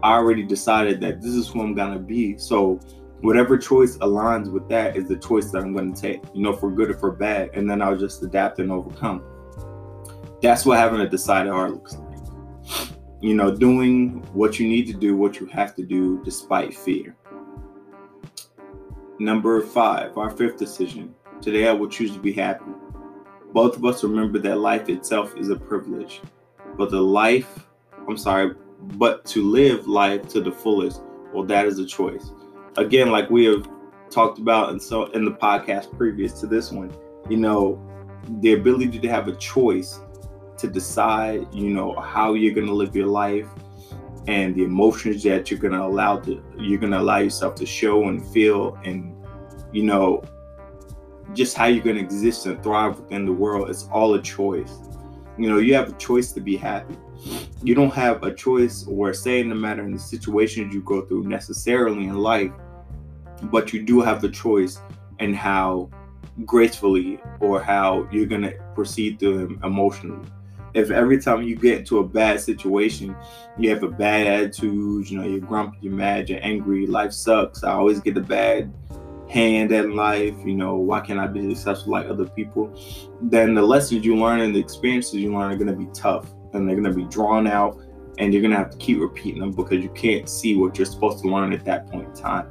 I 0.03 0.15
already 0.15 0.43
decided 0.43 1.01
that 1.03 1.21
this 1.21 1.33
is 1.33 1.49
who 1.49 1.63
I'm 1.63 1.75
gonna 1.75 1.99
be. 1.99 2.39
So 2.39 2.81
whatever 3.21 3.59
choice 3.59 3.97
aligns 3.99 4.51
with 4.51 4.69
that 4.69 4.97
is 4.97 5.09
the 5.09 5.17
choice 5.17 5.51
that 5.51 5.59
I'm 5.59 5.73
going 5.73 5.95
to 5.95 6.01
take, 6.01 6.23
you 6.35 6.43
know, 6.43 6.55
for 6.55 6.71
good 6.71 6.91
or 6.91 6.95
for 6.95 7.13
bad. 7.13 7.51
And 7.55 7.69
then 7.69 7.83
I'll 7.83 7.97
just 7.97 8.23
adapt 8.23 8.59
and 8.59 8.71
overcome. 8.71 9.23
That's 10.43 10.65
what 10.65 10.79
having 10.79 11.01
a 11.01 11.09
decided 11.09 11.53
heart 11.53 11.73
looks 11.73 11.97
like. 11.97 12.89
You 13.21 13.35
know, 13.35 13.55
doing 13.55 14.23
what 14.33 14.59
you 14.59 14.67
need 14.67 14.87
to 14.87 14.95
do, 14.95 15.17
what 15.17 15.39
you 15.39 15.47
have 15.47 15.75
to 15.77 15.85
do 15.85 16.23
despite 16.25 16.75
fear. 16.75 17.15
Number 19.21 19.61
five, 19.61 20.19
our 20.19 20.31
fifth 20.31 20.57
decision. 20.57 21.15
Today 21.41 21.69
I 21.69 21.73
will 21.73 21.89
choose 21.89 22.13
to 22.13 22.19
be 22.19 22.33
happy. 22.33 22.73
Both 23.53 23.77
of 23.77 23.85
us 23.85 24.03
remember 24.03 24.41
that 24.41 24.59
life 24.59 24.89
itself 24.89 25.37
is 25.37 25.51
a 25.51 25.57
privilege, 25.57 26.21
but 26.77 26.91
the 26.91 27.01
life, 27.01 27.69
I'm 28.09 28.17
sorry, 28.17 28.55
but 28.97 29.25
to 29.27 29.49
live 29.49 29.87
life 29.87 30.27
to 30.31 30.41
the 30.41 30.51
fullest, 30.51 31.03
well, 31.33 31.45
that 31.45 31.67
is 31.67 31.79
a 31.79 31.87
choice 31.87 32.33
again, 32.77 33.11
like 33.11 33.31
we 33.31 33.45
have 33.45 33.69
talked 34.11 34.39
about 34.39 34.71
and 34.71 34.83
so 34.83 35.07
in 35.13 35.25
the 35.25 35.31
podcast 35.31 35.97
previous 35.97 36.41
to 36.41 36.47
this 36.47 36.73
one, 36.73 36.93
you 37.29 37.37
know, 37.37 37.81
the 38.41 38.55
ability 38.55 38.99
to 38.99 39.09
have 39.09 39.29
a 39.29 39.37
choice 39.37 40.01
to 40.59 40.69
decide, 40.69 41.47
you 41.55 41.71
know, 41.71 41.95
how 42.01 42.35
you're 42.35 42.55
gonna 42.55 42.73
live 42.73 42.95
your 42.95 43.07
life 43.07 43.49
and 44.27 44.55
the 44.55 44.65
emotions 44.65 45.23
that 45.23 45.51
you're 45.51 45.61
gonna 45.61 45.85
allow 45.85 46.19
to 46.19 46.43
you're 46.59 46.79
gonna 46.79 47.01
allow 47.01 47.19
yourself 47.19 47.55
to 47.55 47.65
show 47.65 48.09
and 48.09 48.27
feel 48.29 48.79
and 48.85 49.15
you 49.73 49.83
know 49.83 50.23
just 51.35 51.57
how 51.57 51.67
you're 51.67 51.85
gonna 51.85 52.01
exist 52.01 52.47
and 52.47 52.63
thrive 52.63 52.99
within 52.99 53.25
the 53.25 53.33
world. 53.33 53.71
It's 53.71 53.89
all 53.93 54.15
a 54.15 54.23
choice. 54.23 54.79
You 55.39 55.49
know, 55.49 55.59
you 55.59 55.75
have 55.75 55.89
a 55.89 55.93
choice 55.93 56.33
to 56.33 56.41
be 56.41 56.57
happy. 56.57 56.97
You 57.63 57.75
don't 57.75 57.93
have 57.95 58.23
a 58.23 58.35
choice 58.35 58.87
or 58.87 59.13
say 59.15 59.41
in 59.41 59.49
the 59.49 59.55
matter 59.55 59.85
in 59.85 59.93
the 59.93 59.99
situations 59.99 60.75
you 60.75 60.83
go 60.83 61.03
through 61.03 61.25
necessarily 61.25 62.05
in 62.05 62.19
life, 62.19 62.53
but 63.45 63.73
you 63.73 63.83
do 63.83 64.01
have 64.01 64.21
the 64.21 64.31
choice 64.31 64.81
in 65.19 65.35
how 65.35 65.91
gracefully 66.45 67.21
or 67.41 67.63
how 67.63 68.09
you're 68.11 68.27
to 68.27 68.55
proceed 68.75 69.19
through 69.19 69.39
them 69.39 69.61
emotionally. 69.63 70.27
If 70.75 70.91
every 70.91 71.21
time 71.21 71.43
you 71.43 71.57
get 71.57 71.81
into 71.81 71.99
a 71.99 72.07
bad 72.07 72.41
situation, 72.41 73.17
you 73.59 73.71
have 73.71 73.83
a 73.83 73.89
bad 73.89 74.27
attitude, 74.27 75.11
you 75.11 75.19
know, 75.19 75.27
you're 75.27 75.41
grumpy, 75.41 75.79
you're 75.83 75.93
mad, 75.93 76.29
you're 76.29 76.41
angry, 76.43 76.87
life 76.87 77.13
sucks, 77.13 77.65
I 77.65 77.73
always 77.73 78.01
get 78.01 78.15
the 78.15 78.21
bad 78.21 78.73
hand 79.29 79.73
at 79.73 79.91
life, 79.91 80.35
you 80.45 80.55
know, 80.55 80.77
why 80.77 81.01
can't 81.01 81.19
I 81.19 81.27
be 81.27 81.55
successful 81.55 81.93
like 81.93 82.07
other 82.07 82.27
people? 82.27 82.77
Then 83.23 83.55
the 83.55 83.63
lessons 83.63 84.05
you 84.05 84.17
learn 84.17 84.41
and 84.41 84.55
the 84.55 84.61
experiences 84.61 85.15
you 85.15 85.33
learn 85.33 85.53
are 85.53 85.65
to 85.65 85.73
be 85.73 85.89
tough 85.93 86.33
and 86.53 86.69
they're 86.69 86.81
to 86.81 86.93
be 86.93 87.05
drawn 87.05 87.47
out 87.47 87.81
and 88.19 88.35
you're 88.35 88.43
to 88.43 88.57
have 88.57 88.71
to 88.71 88.77
keep 88.79 88.99
repeating 88.99 89.41
them 89.41 89.53
because 89.53 89.83
you 89.83 89.89
can't 89.91 90.29
see 90.29 90.57
what 90.57 90.77
you're 90.77 90.87
supposed 90.87 91.23
to 91.23 91.29
learn 91.29 91.53
at 91.53 91.65
that 91.65 91.89
point 91.89 92.09
in 92.09 92.15
time. 92.15 92.51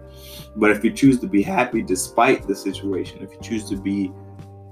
But 0.56 0.72
if 0.72 0.84
you 0.84 0.92
choose 0.92 1.20
to 1.20 1.28
be 1.28 1.42
happy 1.42 1.82
despite 1.82 2.48
the 2.48 2.56
situation, 2.56 3.22
if 3.22 3.32
you 3.34 3.40
choose 3.42 3.70
to 3.70 3.78
be 3.78 4.12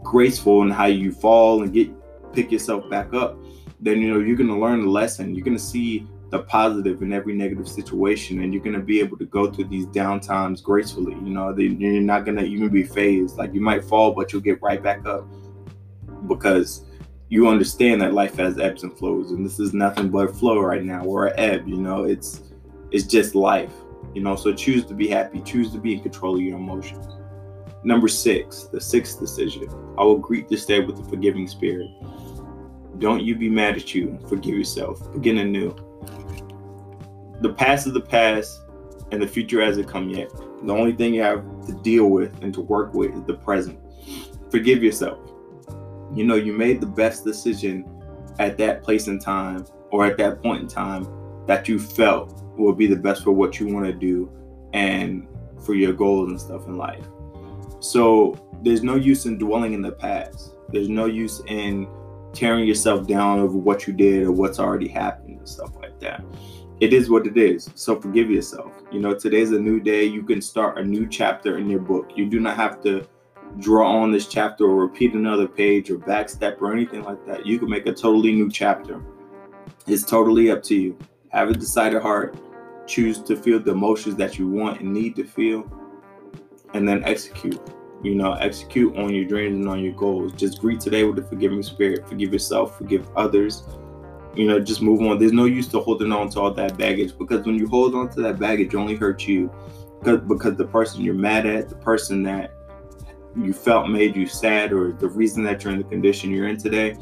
graceful 0.04 0.64
in 0.64 0.72
how 0.72 0.86
you 0.86 1.12
fall 1.12 1.62
and 1.62 1.74
get 1.74 1.90
pick 2.34 2.52
yourself 2.52 2.90
back 2.90 3.14
up, 3.14 3.38
then 3.80 4.02
you 4.02 4.14
know 4.14 4.20
you're 4.20 4.38
to 4.50 4.58
learn 4.58 4.82
a 4.82 4.90
lesson. 4.90 5.36
You're 5.36 5.46
to 5.58 5.64
see 5.64 6.08
the 6.30 6.40
positive 6.40 7.02
in 7.02 7.14
every 7.14 7.34
negative 7.34 7.68
situation 7.68 8.42
and 8.42 8.54
you're 8.54 8.64
to 8.76 8.82
be 8.82 9.00
able 9.00 9.18
to 9.18 9.26
go 9.26 9.50
through 9.50 9.66
these 9.66 9.86
down 9.88 10.20
times 10.20 10.62
gracefully. 10.62 11.14
You 11.14 11.30
know 11.30 11.56
you're 11.58 12.02
not 12.02 12.26
to 12.38 12.44
even 12.44 12.70
be 12.70 12.84
phased. 12.84 13.38
Like 13.38 13.54
you 13.54 13.62
might 13.62 13.84
fall 13.84 14.12
but 14.12 14.34
you'll 14.34 14.42
get 14.42 14.62
right 14.62 14.82
back 14.82 15.06
up 15.06 15.26
because 16.28 16.84
you 17.30 17.48
understand 17.48 18.02
that 18.02 18.14
life 18.14 18.36
has 18.36 18.58
ebbs 18.60 18.84
and 18.84 18.98
flows 18.98 19.32
and 19.32 19.46
this 19.46 19.60
is 19.60 19.74
nothing 19.74 20.10
but 20.10 20.36
flow 20.36 20.60
right 20.60 20.84
now 20.84 21.04
or 21.04 21.28
an 21.28 21.40
ebb 21.40 21.68
you 21.68 21.78
know? 21.78 22.04
It's 22.04 22.42
it's 22.92 23.06
just 23.06 23.36
life 23.36 23.74
you 24.14 24.22
know? 24.22 24.36
So 24.36 24.54
choose 24.54 24.86
to 24.86 24.94
be 24.94 25.08
happy. 25.08 25.42
Choose 25.42 25.72
to 25.72 25.78
be 25.78 25.94
in 25.94 26.02
control 26.02 26.36
of 26.36 26.42
your 26.42 26.58
emotions 26.58 27.17
number 27.88 28.08
six 28.08 28.64
the 28.64 28.82
sixth 28.82 29.20
decision 29.20 29.68
i 29.98 30.04
will 30.04 30.18
greet 30.18 30.48
this 30.48 30.66
day 30.66 30.80
with 30.80 31.00
a 31.00 31.04
forgiving 31.06 31.48
spirit 31.48 31.88
don't 33.00 33.24
you 33.24 33.36
be 33.36 33.50
mad 33.50 33.76
at 33.76 33.94
you 33.96 34.18
forgive 34.28 34.56
yourself 34.56 35.12
begin 35.14 35.38
anew 35.40 35.76
the 37.42 37.54
past 37.54 37.86
is 37.86 37.94
the 37.94 38.02
past 38.02 38.62
and 39.12 39.22
the 39.22 39.28
future 39.28 39.64
hasn't 39.64 39.88
come 39.88 40.10
yet. 40.10 40.32
The 40.64 40.74
only 40.74 40.94
thing 40.94 41.14
you 41.14 41.22
have 41.22 41.44
to 41.68 41.74
deal 41.74 42.08
with 42.08 42.44
and 42.44 42.54
to 42.54 42.62
work 42.62 42.94
with 42.94 43.14
is 43.14 43.24
the 43.24 43.36
present. 43.36 43.80
Forgive 44.50 44.84
yourself. 44.84 45.20
You 46.14 46.24
know, 46.24 46.36
you 46.36 46.54
made 46.54 46.82
the 46.82 46.88
best 46.88 47.24
decision 47.24 47.86
at 48.40 48.58
that 48.58 48.84
place 48.84 49.08
in 49.08 49.20
time 49.20 49.66
or 49.92 50.06
at 50.06 50.18
that 50.18 50.42
point 50.42 50.64
in 50.64 50.68
time 50.68 51.08
that 51.46 51.68
you 51.68 51.80
felt 51.80 52.44
would 52.58 52.78
be 52.78 52.88
the 52.88 52.96
best 52.96 53.24
for 53.24 53.32
what 53.32 53.60
you 53.60 53.68
want 53.68 53.86
to 53.86 53.94
do 53.94 54.32
and 54.74 55.28
for 55.64 55.76
your 55.76 55.94
goals 55.94 56.30
and 56.30 56.40
stuff 56.42 56.66
in 56.68 56.78
life. 56.78 57.06
So 57.80 58.52
there's 58.64 58.84
no 58.84 58.96
use 58.96 59.26
in 59.26 59.38
dwelling 59.38 59.74
in 59.74 59.82
the 59.82 59.92
past. 59.92 60.54
There's 60.70 60.90
no 60.90 61.06
use 61.06 61.42
in 61.48 61.88
tearing 62.34 62.68
yourself 62.68 63.08
down 63.08 63.40
over 63.40 63.58
what 63.58 63.88
you 63.88 63.94
did 63.94 64.24
or 64.24 64.32
what's 64.32 64.60
already 64.60 64.88
happened 64.88 65.40
and 65.40 65.50
stuff 65.50 65.76
like 65.76 66.00
that 66.00 66.24
it 66.80 66.94
is 66.94 67.10
what 67.10 67.26
it 67.26 67.38
is. 67.38 67.70
So 67.76 68.00
forgive 68.00 68.30
yourself. 68.30 68.72
You 68.92 69.00
know, 69.00 69.14
today's 69.14 69.52
a 69.52 69.60
new 69.60 69.80
day. 69.80 70.04
You 70.04 70.24
can 70.24 70.42
start 70.42 70.78
a 70.78 70.84
new 70.84 71.08
chapter 71.08 71.58
in 71.58 71.70
your 71.70 71.80
book. 71.80 72.12
You 72.16 72.28
do 72.28 72.40
not 72.40 72.56
have 72.56 72.82
to 72.84 73.08
draw 73.60 73.98
on 73.98 74.12
this 74.12 74.28
chapter 74.28 74.66
or 74.66 74.76
repeat 74.76 75.14
another 75.14 75.48
page 75.48 75.90
or 75.90 75.98
backstep 75.98 76.62
or 76.62 76.72
anything 76.72 77.04
like 77.04 77.26
that. 77.26 77.46
You 77.46 77.58
can 77.58 77.70
make 77.70 77.88
a 77.88 77.94
totally 77.94 78.32
new 78.34 78.52
chapter. 78.52 79.02
It's 79.88 80.04
totally 80.04 80.52
up 80.52 80.62
to 80.64 80.76
you. 80.76 80.98
Have 81.30 81.50
a 81.50 81.54
decided 81.54 82.02
heart. 82.02 82.38
Choose 82.86 83.22
to 83.24 83.36
feel 83.36 83.60
the 83.60 83.72
emotions 83.72 84.16
that 84.16 84.38
you 84.38 84.48
want 84.48 84.80
and 84.80 84.94
need 84.94 85.16
to 85.16 85.24
feel, 85.24 85.70
and 86.74 86.88
then 86.88 87.04
execute. 87.04 87.60
You 88.04 88.14
know, 88.14 88.34
execute 88.34 88.96
on 88.96 89.14
your 89.14 89.26
dreams 89.26 89.58
and 89.58 89.68
on 89.68 89.84
your 89.84 89.94
goals. 89.94 90.34
Just 90.34 90.62
greet 90.62 90.80
today 90.80 91.04
with 91.04 91.18
a 91.18 91.24
forgiving 91.24 91.64
spirit. 91.64 92.08
Forgive 92.08 92.32
yourself, 92.32 92.78
forgive 92.78 93.10
others 93.16 93.64
you 94.38 94.46
know, 94.46 94.60
just 94.60 94.82
move 94.82 95.02
on. 95.02 95.18
There's 95.18 95.34
no 95.34 95.46
use 95.46 95.68
to 95.70 95.80
holding 95.80 96.12
on 96.12 96.30
to 96.32 96.42
all 96.42 96.52
that 96.54 96.78
baggage 96.78 97.18
because 97.18 97.46
when 97.46 97.56
you 97.56 97.68
hold 97.68 97.96
on 97.96 98.10
to 98.10 98.22
that 98.22 98.40
baggage, 98.40 98.76
only 98.76 98.96
hurts 98.96 99.28
you. 99.28 99.52
Because 100.00 100.22
because 100.22 100.56
the 100.56 100.66
person 100.66 101.02
you're 101.02 101.16
mad 101.16 101.48
at, 101.48 101.70
the 101.70 101.76
person 101.76 102.22
that 102.24 102.54
you 103.36 103.52
felt 103.52 103.90
made 103.90 104.16
you 104.16 104.28
sad, 104.28 104.72
or 104.72 104.92
the 104.92 105.08
reason 105.08 105.44
that 105.44 105.64
you're 105.64 105.74
in 105.74 105.80
the 105.80 105.86
condition 105.86 106.30
you're 106.30 106.48
in 106.48 106.58
today, 106.58 106.96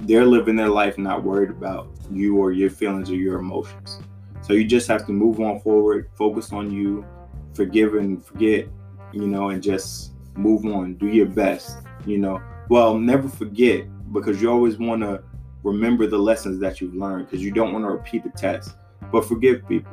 they're 0.00 0.24
living 0.24 0.54
their 0.54 0.68
life 0.68 0.96
not 0.96 1.24
worried 1.24 1.50
about 1.50 1.88
you 2.12 2.36
or 2.36 2.52
your 2.52 2.70
feelings 2.70 3.10
or 3.10 3.16
your 3.16 3.40
emotions. 3.40 3.98
So 4.42 4.52
you 4.52 4.64
just 4.64 4.86
have 4.86 5.06
to 5.06 5.12
move 5.12 5.40
on 5.40 5.60
forward, 5.60 6.08
focus 6.14 6.52
on 6.52 6.70
you, 6.70 7.04
forgive 7.52 7.94
and 7.94 8.24
forget, 8.24 8.68
you 9.12 9.26
know, 9.26 9.50
and 9.50 9.62
just 9.62 10.12
move 10.36 10.64
on. 10.64 10.94
Do 10.94 11.06
your 11.06 11.26
best, 11.26 11.78
you 12.06 12.18
know. 12.18 12.40
Well, 12.68 12.98
never 12.98 13.28
forget 13.28 13.86
because 14.12 14.40
you 14.40 14.50
always 14.50 14.78
want 14.78 15.02
to 15.02 15.22
remember 15.62 16.06
the 16.06 16.18
lessons 16.18 16.60
that 16.60 16.80
you've 16.80 16.94
learned 16.94 17.26
because 17.26 17.44
you 17.44 17.52
don't 17.52 17.72
want 17.72 17.84
to 17.84 17.90
repeat 17.90 18.24
the 18.24 18.30
test. 18.30 18.76
But 19.12 19.24
forgive 19.24 19.66
people 19.68 19.92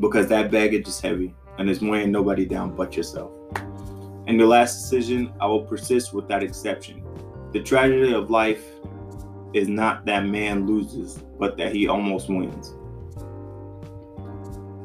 because 0.00 0.26
that 0.28 0.50
baggage 0.50 0.88
is 0.88 1.00
heavy 1.00 1.34
and 1.58 1.70
it's 1.70 1.80
weighing 1.80 2.12
nobody 2.12 2.44
down 2.44 2.74
but 2.74 2.96
yourself. 2.96 3.32
And 4.26 4.40
the 4.40 4.46
last 4.46 4.82
decision, 4.82 5.32
I 5.40 5.46
will 5.46 5.62
persist 5.62 6.12
without 6.12 6.42
exception. 6.42 7.04
The 7.52 7.62
tragedy 7.62 8.12
of 8.12 8.30
life 8.30 8.64
is 9.54 9.68
not 9.68 10.04
that 10.06 10.26
man 10.26 10.66
loses, 10.66 11.22
but 11.38 11.56
that 11.56 11.72
he 11.72 11.86
almost 11.88 12.28
wins. 12.28 12.74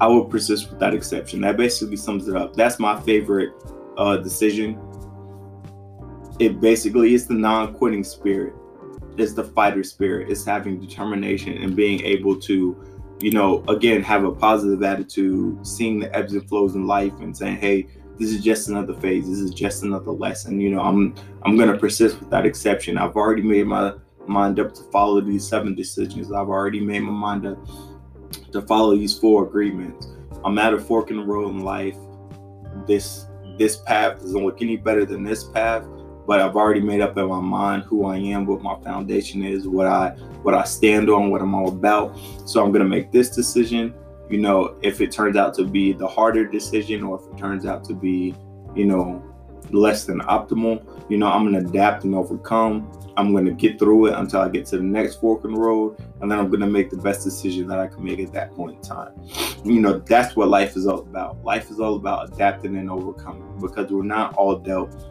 I 0.02 0.08
will 0.08 0.26
persist 0.26 0.72
with 0.72 0.80
that 0.80 0.96
exception. 0.96 1.42
That 1.42 1.58
basically 1.58 1.96
sums 1.96 2.28
it 2.28 2.36
up. 2.36 2.56
That's 2.56 2.80
my 2.80 3.00
favorite 3.02 3.54
uh, 3.98 4.18
decision. 4.18 4.80
It 6.40 6.60
basically 6.60 7.14
is 7.14 7.28
the 7.28 7.36
non-quitting 7.36 8.04
spirit. 8.04 8.56
It's 9.18 9.34
the 9.34 9.44
fighter 9.44 9.84
spirit. 9.84 10.32
It's 10.32 10.44
having 10.44 10.80
determination 10.80 11.62
and 11.62 11.76
being 11.76 12.02
able 12.02 12.40
to, 12.42 12.84
you 13.20 13.30
know, 13.30 13.64
again, 13.68 14.02
have 14.02 14.24
a 14.24 14.32
positive 14.32 14.82
attitude, 14.82 15.68
seeing 15.68 16.00
the 16.00 16.14
ebbs 16.16 16.34
and 16.34 16.50
flows 16.50 16.74
in 16.74 16.88
life 16.88 17.14
and 17.20 17.38
saying, 17.38 17.58
hey, 17.58 17.86
this 18.18 18.32
is 18.32 18.44
just 18.44 18.70
another 18.70 18.96
phase. 18.96 19.30
This 19.30 19.38
is 19.38 19.52
just 19.52 19.84
another 19.84 20.12
lesson. 20.12 20.60
You 20.60 20.72
know, 20.72 20.82
I'm 20.82 21.14
I'm 21.44 21.58
gonna 21.58 21.78
persist 21.78 22.20
with 22.20 22.32
that 22.32 22.48
exception. 22.48 22.98
I've 22.98 23.16
already 23.16 23.44
made 23.44 23.68
my 23.68 23.94
mind 24.26 24.60
up 24.60 24.74
to 24.74 24.82
follow 24.86 25.22
these 25.22 25.48
seven 25.48 25.76
decisions. 25.76 26.32
I've 26.32 26.50
already 26.50 26.80
made 26.80 27.02
my 27.02 27.12
mind 27.12 27.46
up 27.46 27.60
to 28.52 28.62
follow 28.62 28.96
these 28.96 29.18
four 29.18 29.46
agreements. 29.46 30.08
I'm 30.44 30.58
at 30.58 30.74
a 30.74 30.80
fork 30.80 31.12
in 31.12 31.18
the 31.18 31.24
road 31.24 31.50
in 31.50 31.60
life. 31.60 31.98
This 32.88 33.26
this 33.58 33.78
path 33.78 34.20
doesn't 34.22 34.44
look 34.44 34.62
any 34.62 34.78
better 34.78 35.06
than 35.06 35.24
this 35.24 35.44
path, 35.44 35.84
but 36.26 36.40
I've 36.40 36.56
already 36.56 36.80
made 36.82 37.02
up 37.02 37.18
in 37.18 37.28
my 37.28 37.40
mind 37.40 37.84
who 37.84 38.06
I 38.06 38.18
am, 38.18 38.46
what 38.46 38.62
my 38.62 38.80
foundation 38.82 39.44
is, 39.44 39.68
what 39.68 39.88
I 39.88 40.10
what 40.42 40.54
I 40.54 40.64
stand 40.64 41.10
on, 41.10 41.30
what 41.30 41.42
I'm 41.42 41.54
all 41.54 41.68
about. 41.68 42.18
So 42.46 42.64
I'm 42.64 42.72
gonna 42.72 42.86
make 42.86 43.12
this 43.12 43.30
decision. 43.30 43.94
You 44.30 44.40
know, 44.40 44.78
if 44.82 45.02
it 45.02 45.12
turns 45.12 45.36
out 45.36 45.54
to 45.56 45.66
be 45.66 45.92
the 45.92 46.08
harder 46.08 46.46
decision, 46.46 47.04
or 47.04 47.20
if 47.20 47.34
it 47.34 47.38
turns 47.38 47.66
out 47.66 47.84
to 47.86 47.94
be, 47.94 48.34
you 48.76 48.86
know, 48.86 49.22
less 49.70 50.06
than 50.06 50.20
optimal, 50.22 50.84
you 51.10 51.18
know, 51.18 51.28
I'm 51.28 51.44
gonna 51.44 51.68
adapt 51.68 52.04
and 52.04 52.16
overcome. 52.16 52.92
I'm 53.18 53.34
gonna 53.34 53.52
get 53.52 53.78
through 53.78 54.08
it 54.08 54.14
until 54.14 54.40
I 54.42 54.50
get 54.50 54.66
to 54.68 54.78
the 54.78 54.84
next 54.84 55.16
fork 55.16 55.44
in 55.46 55.54
the 55.54 55.60
road, 55.60 55.98
and 56.22 56.32
then 56.32 56.40
I'm 56.40 56.50
gonna 56.50 56.68
make 56.68 56.90
the 56.90 56.98
best 56.98 57.24
decision 57.24 57.68
that 57.68 57.80
I 57.80 57.88
can 57.88 58.04
make 58.04 58.20
at 58.20 58.34
that 58.34 58.54
point 58.56 58.78
in 58.78 58.82
time. 58.82 59.14
You 59.64 59.82
know, 59.82 60.00
that's 60.00 60.36
what 60.36 60.48
life 60.48 60.76
is 60.76 60.88
all 60.88 61.00
about. 61.00 61.44
Life 61.44 61.70
is 61.70 61.80
all 61.80 61.96
about 61.96 62.34
adapting 62.34 62.78
and 62.78 62.90
overcoming 62.90 63.60
because 63.60 63.92
we're 63.92 64.04
not 64.04 64.34
all 64.36 64.58
dealt 64.58 65.08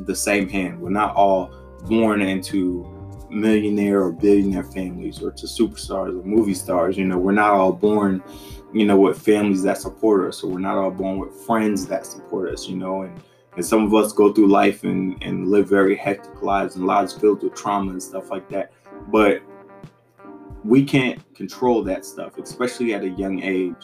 the 0.00 0.14
same 0.14 0.48
hand. 0.48 0.80
We're 0.80 0.90
not 0.90 1.14
all 1.14 1.50
born 1.86 2.20
into 2.20 2.96
millionaire 3.30 4.02
or 4.02 4.12
billionaire 4.12 4.64
families 4.64 5.22
or 5.22 5.30
to 5.30 5.46
superstars 5.46 6.18
or 6.18 6.24
movie 6.24 6.54
stars. 6.54 6.96
You 6.98 7.06
know, 7.06 7.18
we're 7.18 7.32
not 7.32 7.54
all 7.54 7.72
born, 7.72 8.22
you 8.72 8.84
know, 8.84 8.98
with 8.98 9.20
families 9.20 9.62
that 9.62 9.78
support 9.78 10.26
us, 10.28 10.42
or 10.42 10.50
we're 10.50 10.58
not 10.58 10.76
all 10.76 10.90
born 10.90 11.18
with 11.18 11.32
friends 11.46 11.86
that 11.86 12.06
support 12.06 12.52
us, 12.52 12.68
you 12.68 12.76
know, 12.76 13.02
and 13.02 13.20
and 13.56 13.64
some 13.64 13.84
of 13.84 13.94
us 13.94 14.12
go 14.12 14.32
through 14.32 14.48
life 14.48 14.84
and, 14.84 15.22
and 15.22 15.48
live 15.48 15.68
very 15.68 15.96
hectic 15.96 16.42
lives 16.42 16.76
and 16.76 16.86
lives 16.86 17.12
filled 17.12 17.42
with 17.42 17.54
trauma 17.54 17.92
and 17.92 18.02
stuff 18.02 18.30
like 18.30 18.48
that. 18.50 18.72
But 19.08 19.42
we 20.64 20.84
can't 20.84 21.22
control 21.34 21.82
that 21.84 22.04
stuff, 22.04 22.38
especially 22.38 22.94
at 22.94 23.02
a 23.02 23.08
young 23.08 23.42
age. 23.42 23.74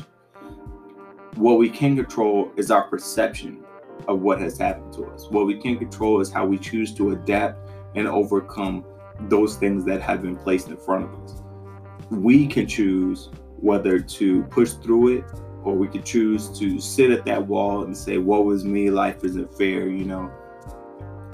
What 1.35 1.59
we 1.59 1.68
can 1.68 1.96
control 1.96 2.52
is 2.57 2.70
our 2.70 2.85
perception 2.85 3.64
of 4.09 4.20
what 4.20 4.40
has 4.40 4.59
happened 4.59 4.92
to 4.94 5.07
us. 5.07 5.29
What 5.31 5.46
we 5.46 5.59
can 5.59 5.79
control 5.79 6.20
is 6.20 6.31
how 6.31 6.46
we 6.46 6.59
choose 6.59 6.94
to 6.94 7.11
adapt 7.11 7.70
and 7.94 8.07
overcome 8.07 8.85
those 9.29 9.57
things 9.57 9.85
that 9.87 10.00
have 10.02 10.22
been 10.22 10.37
placed 10.37 10.68
in 10.68 10.76
front 10.76 11.05
of 11.05 11.24
us. 11.24 11.42
We 12.11 12.46
can 12.46 12.66
choose 12.66 13.31
whether 13.59 13.98
to 13.98 14.42
push 14.44 14.72
through 14.72 15.18
it 15.18 15.24
or 15.66 15.74
we 15.74 15.88
could 15.88 16.05
choose 16.05 16.48
to 16.59 16.81
sit 16.81 17.11
at 17.11 17.24
that 17.26 17.44
wall 17.44 17.83
and 17.83 17.96
say, 17.96 18.18
Woe 18.18 18.50
is 18.52 18.64
me, 18.64 18.88
life 18.88 19.24
isn't 19.24 19.52
fair, 19.59 19.88
you 19.88 20.05
know. 20.05 20.31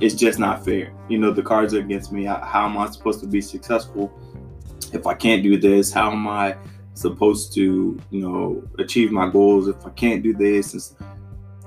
It's 0.01 0.15
just 0.15 0.39
not 0.39 0.65
fair. 0.65 0.93
You 1.09 1.19
know, 1.19 1.33
the 1.33 1.43
cards 1.43 1.75
are 1.75 1.81
against 1.81 2.13
me. 2.13 2.25
How 2.25 2.67
am 2.67 2.79
I 2.79 2.91
supposed 2.91 3.21
to 3.21 3.27
be 3.27 3.41
successful 3.41 4.11
if 4.93 5.07
I 5.07 5.15
can't 5.15 5.43
do 5.43 5.59
this? 5.61 5.93
How 5.93 6.11
am 6.11 6.27
I 6.27 6.57
supposed 6.95 7.53
to, 7.55 8.01
you 8.11 8.21
know, 8.21 8.65
achieve 8.79 9.13
my 9.13 9.29
goals 9.29 9.69
if 9.69 9.87
I 9.87 9.91
can't 9.91 10.23
do 10.23 10.33
this? 10.33 10.95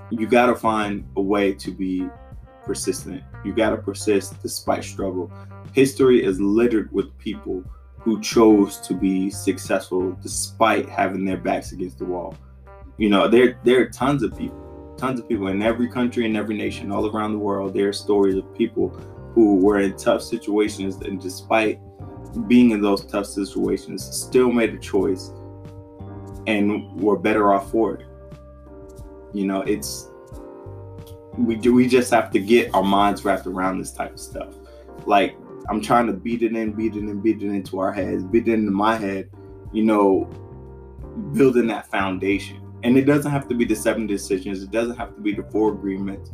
you 0.09 0.27
got 0.27 0.47
to 0.47 0.55
find 0.55 1.07
a 1.15 1.21
way 1.21 1.53
to 1.53 1.71
be 1.71 2.07
persistent. 2.63 3.23
You 3.43 3.53
got 3.53 3.71
to 3.71 3.77
persist 3.77 4.41
despite 4.41 4.83
struggle. 4.83 5.31
History 5.73 6.23
is 6.23 6.39
littered 6.39 6.91
with 6.91 7.15
people 7.19 7.63
who 7.99 8.21
chose 8.21 8.77
to 8.81 8.93
be 8.93 9.29
successful 9.29 10.17
despite 10.21 10.89
having 10.89 11.25
their 11.25 11.37
backs 11.37 11.71
against 11.71 11.99
the 11.99 12.05
wall. 12.05 12.35
You 12.97 13.09
know, 13.09 13.27
there 13.27 13.59
there 13.63 13.81
are 13.81 13.89
tons 13.89 14.23
of 14.23 14.37
people, 14.37 14.95
tons 14.97 15.19
of 15.19 15.27
people 15.27 15.47
in 15.47 15.61
every 15.61 15.89
country 15.89 16.25
and 16.25 16.37
every 16.37 16.55
nation 16.55 16.91
all 16.91 17.07
around 17.07 17.33
the 17.33 17.39
world. 17.39 17.73
There 17.73 17.89
are 17.89 17.93
stories 17.93 18.35
of 18.35 18.55
people 18.55 18.89
who 19.33 19.57
were 19.57 19.79
in 19.79 19.97
tough 19.97 20.21
situations 20.21 20.95
and 20.97 21.21
despite 21.21 21.79
being 22.47 22.71
in 22.71 22.81
those 22.81 23.05
tough 23.05 23.25
situations, 23.25 24.03
still 24.03 24.51
made 24.51 24.73
a 24.73 24.77
choice 24.77 25.31
and 26.47 26.99
were 26.99 27.17
better 27.17 27.53
off 27.53 27.71
for 27.71 27.95
it. 27.95 28.05
You 29.33 29.45
know, 29.45 29.61
it's 29.61 30.09
we 31.37 31.55
do 31.55 31.73
we 31.73 31.87
just 31.87 32.11
have 32.11 32.31
to 32.31 32.39
get 32.39 32.73
our 32.73 32.83
minds 32.83 33.25
wrapped 33.25 33.47
around 33.47 33.79
this 33.79 33.91
type 33.91 34.13
of 34.13 34.19
stuff. 34.19 34.55
Like 35.05 35.35
I'm 35.69 35.81
trying 35.81 36.07
to 36.07 36.13
beat 36.13 36.43
it 36.43 36.55
in, 36.55 36.71
beat 36.71 36.95
it 36.95 36.99
in, 36.99 37.21
beat 37.21 37.41
it 37.41 37.49
into 37.49 37.79
our 37.79 37.91
heads, 37.91 38.23
beat 38.23 38.47
it 38.47 38.53
into 38.53 38.71
my 38.71 38.95
head, 38.95 39.29
you 39.73 39.83
know, 39.83 40.29
building 41.33 41.67
that 41.67 41.87
foundation. 41.87 42.61
And 42.85 42.99
it 42.99 43.05
doesn't 43.05 43.31
have 43.31 43.47
to 43.47 43.55
be 43.55 43.65
the 43.65 43.75
seven 43.75 44.05
decisions, 44.05 44.61
it 44.61 44.69
doesn't 44.69 44.95
have 44.95 45.15
to 45.15 45.21
be 45.21 45.33
the 45.33 45.41
four 45.41 45.73
agreements, 45.73 46.29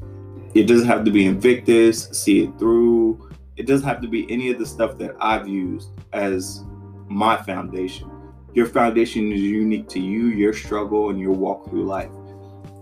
it 0.54 0.64
doesn't 0.64 0.86
have 0.86 1.06
to 1.06 1.12
be 1.12 1.26
Invictus, 1.26 2.10
see 2.10 2.44
it 2.44 2.60
through. 2.60 3.30
It 3.56 3.68
doesn't 3.68 3.88
have 3.88 4.02
to 4.02 4.10
be 4.10 4.30
any 4.30 4.52
of 4.52 4.60
the 4.60 4.66
stuff 4.66 4.98
that 4.98 5.16
I've 5.22 5.48
used 5.48 5.92
as 6.12 6.66
my 7.08 7.38
foundation. 7.38 8.12
Your 8.54 8.66
foundation 8.66 9.32
is 9.32 9.40
unique 9.40 9.88
to 9.90 10.02
you, 10.02 10.26
your 10.26 10.52
struggle, 10.52 11.10
and 11.10 11.22
your 11.22 11.32
walk 11.32 11.70
through 11.70 11.86
life. 11.86 12.12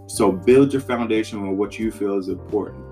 So 0.07 0.31
build 0.31 0.73
your 0.73 0.81
foundation 0.81 1.37
on 1.37 1.55
what 1.55 1.77
you 1.77 1.91
feel 1.91 2.17
is 2.17 2.27
important. 2.27 2.83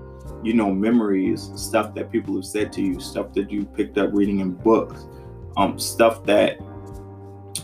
You 0.44 0.54
know, 0.54 0.72
memories, 0.72 1.50
stuff 1.56 1.92
that 1.96 2.12
people 2.12 2.36
have 2.36 2.44
said 2.44 2.72
to 2.74 2.82
you, 2.82 3.00
stuff 3.00 3.32
that 3.32 3.50
you 3.50 3.64
picked 3.64 3.98
up 3.98 4.10
reading 4.12 4.38
in 4.38 4.52
books, 4.52 5.08
um, 5.56 5.76
stuff 5.76 6.22
that 6.26 6.60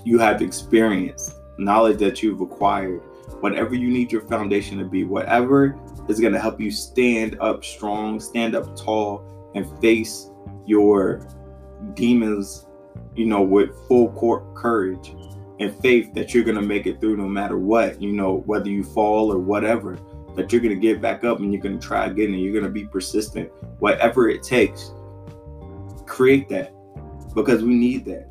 you 0.04 0.18
have 0.18 0.42
experienced 0.42 1.32
knowledge 1.58 1.98
that 1.98 2.22
you've 2.22 2.40
acquired, 2.40 3.00
whatever 3.40 3.74
you 3.74 3.88
need 3.88 4.12
your 4.12 4.22
foundation 4.22 4.78
to 4.78 4.84
be, 4.84 5.04
whatever 5.04 5.78
is 6.08 6.20
going 6.20 6.32
to 6.32 6.40
help 6.40 6.60
you 6.60 6.70
stand 6.70 7.38
up 7.40 7.64
strong, 7.64 8.20
stand 8.20 8.54
up 8.54 8.76
tall, 8.76 9.52
and 9.54 9.66
face 9.80 10.30
your 10.66 11.26
demons, 11.94 12.66
you 13.14 13.26
know, 13.26 13.42
with 13.42 13.70
full 13.88 14.10
court 14.12 14.54
courage 14.54 15.14
and 15.60 15.74
faith 15.80 16.12
that 16.14 16.34
you're 16.34 16.44
going 16.44 16.56
to 16.56 16.62
make 16.62 16.86
it 16.86 17.00
through 17.00 17.16
no 17.16 17.28
matter 17.28 17.58
what, 17.58 18.00
you 18.00 18.12
know, 18.12 18.42
whether 18.46 18.68
you 18.68 18.82
fall 18.82 19.32
or 19.32 19.38
whatever, 19.38 19.98
that 20.34 20.52
you're 20.52 20.60
going 20.60 20.74
to 20.74 20.80
get 20.80 21.00
back 21.00 21.22
up 21.24 21.38
and 21.38 21.52
you're 21.52 21.62
going 21.62 21.78
to 21.78 21.86
try 21.86 22.06
again 22.06 22.32
and 22.32 22.42
you're 22.42 22.52
going 22.52 22.64
to 22.64 22.70
be 22.70 22.84
persistent, 22.86 23.50
whatever 23.78 24.28
it 24.28 24.42
takes. 24.42 24.92
Create 26.06 26.48
that 26.48 26.72
because 27.34 27.62
we 27.62 27.74
need 27.74 28.04
that 28.04 28.28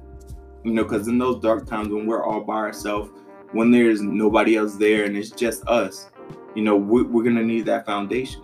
you 0.64 0.72
know, 0.72 0.84
because 0.84 1.08
in 1.08 1.18
those 1.18 1.42
dark 1.42 1.68
times 1.68 1.90
when 1.90 2.06
we're 2.06 2.24
all 2.24 2.42
by 2.42 2.56
ourselves, 2.56 3.12
when 3.52 3.72
there's 3.72 4.02
nobody 4.02 4.56
else 4.56 4.76
there 4.76 5.06
and 5.06 5.18
it's 5.18 5.30
just 5.30 5.66
us, 5.68 6.10
you 6.56 6.64
know, 6.64 6.76
we're, 6.76 7.04
we're 7.04 7.24
going 7.24 7.36
to 7.36 7.44
need 7.44 7.66
that 7.66 7.86
foundation. 7.86 8.42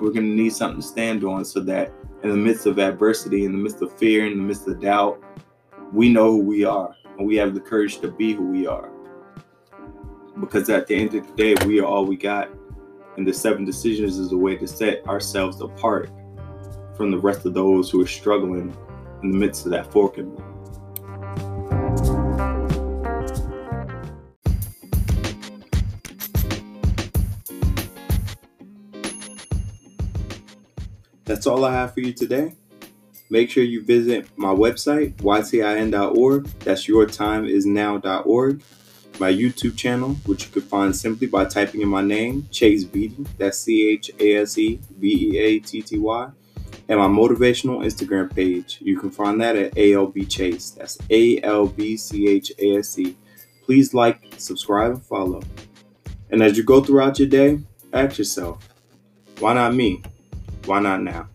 We're 0.00 0.12
going 0.12 0.26
to 0.26 0.42
need 0.42 0.52
something 0.52 0.80
to 0.80 0.86
stand 0.86 1.24
on 1.24 1.44
so 1.44 1.60
that 1.60 1.92
in 2.22 2.30
the 2.30 2.36
midst 2.36 2.66
of 2.66 2.78
adversity, 2.78 3.44
in 3.44 3.52
the 3.52 3.58
midst 3.58 3.82
of 3.82 3.96
fear, 3.96 4.26
in 4.26 4.38
the 4.38 4.42
midst 4.42 4.66
of 4.66 4.80
doubt, 4.80 5.22
we 5.92 6.08
know 6.08 6.32
who 6.32 6.38
we 6.38 6.64
are 6.64 6.94
and 7.18 7.26
we 7.26 7.36
have 7.36 7.54
the 7.54 7.60
courage 7.60 8.00
to 8.00 8.10
be 8.10 8.32
who 8.32 8.46
we 8.46 8.66
are. 8.66 8.90
Because 10.38 10.68
at 10.70 10.86
the 10.86 10.94
end 10.94 11.14
of 11.14 11.26
the 11.26 11.32
day, 11.34 11.66
we 11.66 11.80
are 11.80 11.84
all 11.84 12.04
we 12.04 12.16
got. 12.16 12.48
And 13.16 13.26
the 13.26 13.34
seven 13.34 13.64
decisions 13.64 14.18
is 14.18 14.32
a 14.32 14.36
way 14.36 14.56
to 14.56 14.66
set 14.66 15.06
ourselves 15.06 15.60
apart 15.60 16.10
from 16.96 17.10
the 17.10 17.18
rest 17.18 17.44
of 17.44 17.54
those 17.54 17.90
who 17.90 18.00
are 18.02 18.06
struggling 18.06 18.74
in 19.22 19.32
the 19.32 19.36
midst 19.36 19.66
of 19.66 19.72
that 19.72 19.92
fork 19.92 20.16
in 20.18 20.34
the 20.34 20.42
That's 31.30 31.46
all 31.46 31.64
I 31.64 31.72
have 31.72 31.94
for 31.94 32.00
you 32.00 32.12
today. 32.12 32.56
Make 33.30 33.50
sure 33.50 33.62
you 33.62 33.84
visit 33.84 34.28
my 34.36 34.52
website, 34.52 35.14
ytin.org. 35.18 36.46
That's 36.58 36.88
yourtimeisnow.org. 36.88 38.62
My 39.20 39.32
YouTube 39.32 39.76
channel, 39.76 40.16
which 40.26 40.46
you 40.46 40.50
can 40.50 40.62
find 40.62 40.96
simply 40.96 41.28
by 41.28 41.44
typing 41.44 41.82
in 41.82 41.88
my 41.88 42.02
name, 42.02 42.48
Chase 42.50 42.82
Beatty. 42.82 43.24
That's 43.38 43.60
C 43.60 43.90
H 43.90 44.10
A 44.18 44.38
S 44.38 44.58
E 44.58 44.80
B 44.98 45.30
E 45.30 45.38
A 45.38 45.60
T 45.60 45.82
T 45.82 45.98
Y. 45.98 46.30
And 46.88 46.98
my 46.98 47.06
motivational 47.06 47.84
Instagram 47.84 48.34
page. 48.34 48.80
You 48.80 48.98
can 48.98 49.12
find 49.12 49.40
that 49.40 49.54
at 49.54 49.78
ALB 49.78 50.28
Chase. 50.28 50.70
That's 50.70 50.98
A 51.10 51.40
L 51.42 51.68
B 51.68 51.96
C 51.96 52.26
H 52.26 52.50
A 52.58 52.78
S 52.78 52.98
E. 52.98 53.16
Please 53.64 53.94
like, 53.94 54.34
subscribe, 54.38 54.94
and 54.94 55.02
follow. 55.04 55.42
And 56.30 56.42
as 56.42 56.58
you 56.58 56.64
go 56.64 56.82
throughout 56.82 57.20
your 57.20 57.28
day, 57.28 57.60
ask 57.92 58.18
yourself, 58.18 58.68
why 59.38 59.54
not 59.54 59.76
me? 59.76 60.02
Why 60.66 60.80
not 60.80 61.02
now? 61.02 61.28